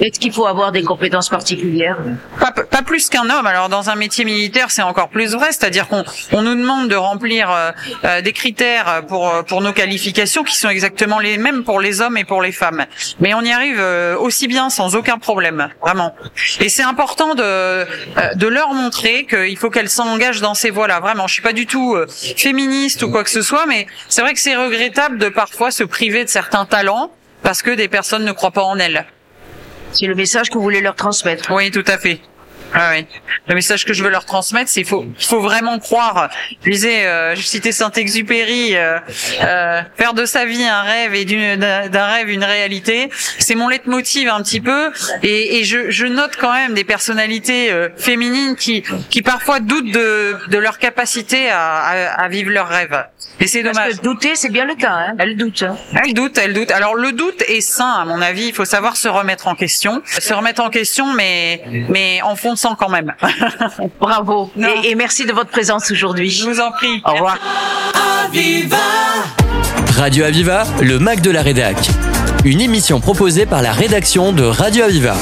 Est-ce 0.00 0.20
qu'il 0.20 0.32
faut 0.32 0.46
avoir 0.46 0.72
des 0.72 0.82
compétences 0.82 1.28
particulières 1.28 1.96
Pas, 2.38 2.52
pas 2.52 2.82
plus 2.82 3.08
qu'un 3.08 3.30
homme. 3.30 3.46
Alors 3.46 3.68
dans 3.68 3.88
un 3.88 3.96
métier 3.96 4.24
militaire, 4.24 4.70
c'est 4.70 4.82
encore 4.82 5.08
plus 5.08 5.34
vrai, 5.34 5.48
c'est-à-dire 5.52 5.88
qu'on 5.88 6.04
on 6.32 6.42
nous 6.42 6.54
demande 6.54 6.88
de 6.88 6.94
remplir 6.96 7.50
euh, 7.50 7.70
euh, 8.04 8.20
des 8.20 8.32
critères 8.32 9.02
pour 9.08 9.28
euh, 9.28 9.42
pour 9.42 9.62
nos 9.62 9.72
qualifications 9.72 10.44
qui 10.44 10.56
sont 10.56 10.68
exactement 10.68 11.18
les 11.18 11.38
mêmes 11.38 11.64
pour 11.64 11.80
les 11.80 12.00
hommes 12.00 12.16
et 12.16 12.24
pour 12.24 12.42
les 12.42 12.52
femmes. 12.52 12.84
Mais 13.20 13.32
on 13.34 13.40
y 13.42 13.52
arrive 13.52 13.78
euh, 13.80 14.16
aussi 14.18 14.48
bien 14.48 14.68
sans 14.70 14.96
aucun 14.96 15.18
problème, 15.18 15.68
vraiment. 15.80 16.14
Et 16.60 16.68
c'est 16.68 16.82
important 16.82 17.34
de 17.34 17.86
de 18.34 18.46
leur 18.46 18.74
montrer 18.74 19.24
qu'il 19.26 19.56
faut 19.56 19.70
qu'elles 19.70 19.88
s'engagent 19.88 20.40
dans 20.40 20.54
ces 20.54 20.70
voies-là. 20.70 21.00
Vraiment, 21.00 21.26
je 21.26 21.32
suis 21.34 21.42
pas 21.42 21.52
du 21.52 21.66
tout 21.66 21.96
féministe 22.36 23.02
ou 23.02 23.10
quoi 23.10 23.24
que 23.24 23.30
ce 23.30 23.42
soit, 23.42 23.66
mais 23.66 23.86
c'est 24.08 24.20
vrai 24.22 24.34
que 24.34 24.40
c'est 24.40 24.56
regrettable 24.56 25.18
de 25.18 25.28
parfois 25.28 25.70
se 25.70 25.84
priver 25.84 26.24
de 26.24 26.28
certains 26.28 26.66
talents 26.66 27.10
parce 27.42 27.62
que 27.62 27.70
des 27.70 27.88
personnes 27.88 28.24
ne 28.24 28.32
croient 28.32 28.50
pas 28.50 28.62
en 28.62 28.78
elles. 28.78 29.06
C'est 29.92 30.06
le 30.06 30.14
message 30.14 30.50
que 30.50 30.54
vous 30.54 30.62
voulez 30.62 30.80
leur 30.80 30.94
transmettre. 30.94 31.50
Oui, 31.52 31.70
tout 31.70 31.84
à 31.86 31.98
fait. 31.98 32.20
Ah 32.74 32.90
oui. 32.92 33.06
Le 33.46 33.54
message 33.54 33.84
que 33.84 33.92
je 33.92 34.02
veux 34.02 34.10
leur 34.10 34.24
transmettre, 34.24 34.68
c'est 34.68 34.82
faut, 34.82 35.06
faut 35.20 35.40
vraiment 35.40 35.78
croire. 35.78 36.28
Disais, 36.64 37.06
euh, 37.06 37.36
je 37.36 37.40
citais 37.42 37.70
Saint-Exupéry, 37.70 38.76
euh, 38.76 38.98
euh, 39.40 39.82
faire 39.96 40.14
de 40.14 40.26
sa 40.26 40.44
vie 40.44 40.64
un 40.64 40.82
rêve 40.82 41.14
et 41.14 41.24
d'un 41.24 42.06
rêve 42.06 42.28
une 42.28 42.42
réalité. 42.44 43.08
C'est 43.38 43.54
mon 43.54 43.68
leitmotiv 43.68 44.28
un 44.28 44.42
petit 44.42 44.60
peu, 44.60 44.90
et, 45.22 45.58
et 45.58 45.64
je, 45.64 45.90
je 45.90 46.06
note 46.06 46.36
quand 46.38 46.52
même 46.52 46.74
des 46.74 46.84
personnalités 46.84 47.70
euh, 47.70 47.88
féminines 47.96 48.56
qui, 48.56 48.82
qui 49.10 49.22
parfois 49.22 49.60
doutent 49.60 49.92
de, 49.92 50.36
de 50.48 50.58
leur 50.58 50.78
capacité 50.78 51.48
à, 51.48 51.76
à, 51.78 52.24
à 52.24 52.28
vivre 52.28 52.50
leur 52.50 52.68
rêve. 52.68 53.04
Et 53.38 53.46
c'est 53.46 53.62
Parce 53.62 53.76
dommage. 53.76 53.96
que 53.98 54.02
douter, 54.02 54.34
c'est 54.34 54.48
bien 54.50 54.64
le 54.64 54.74
cas. 54.74 54.92
Hein. 54.92 55.14
Elle 55.18 55.36
doute. 55.36 55.62
hein. 55.62 55.76
Elle 56.02 56.14
doute, 56.14 56.38
elle 56.38 56.54
doute. 56.54 56.70
Alors 56.70 56.94
le 56.94 57.12
doute 57.12 57.42
est 57.48 57.60
sain 57.60 57.92
à 58.00 58.04
mon 58.04 58.20
avis. 58.22 58.46
Il 58.48 58.54
faut 58.54 58.64
savoir 58.64 58.96
se 58.96 59.08
remettre 59.08 59.46
en 59.48 59.54
question, 59.54 60.00
se 60.06 60.32
remettre 60.32 60.62
en 60.62 60.70
question, 60.70 61.12
mais 61.14 61.62
mais 61.90 62.20
en 62.22 62.34
fonçant 62.36 62.74
quand 62.76 62.88
même. 62.88 63.12
Bravo. 64.00 64.50
Et 64.84 64.94
merci 64.94 65.26
de 65.26 65.32
votre 65.32 65.50
présence 65.50 65.90
aujourd'hui. 65.90 66.30
Je 66.30 66.48
vous 66.48 66.60
en 66.60 66.70
prie. 66.72 67.02
Au 67.04 67.12
revoir. 67.12 67.38
Radio 69.96 70.24
Aviva, 70.24 70.64
le 70.80 70.98
Mac 70.98 71.20
de 71.20 71.30
la 71.30 71.42
Rédac. 71.42 71.76
Une 72.44 72.60
émission 72.60 73.00
proposée 73.00 73.46
par 73.46 73.62
la 73.62 73.72
rédaction 73.72 74.32
de 74.32 74.44
Radio 74.44 74.84
Aviva. 74.84 75.14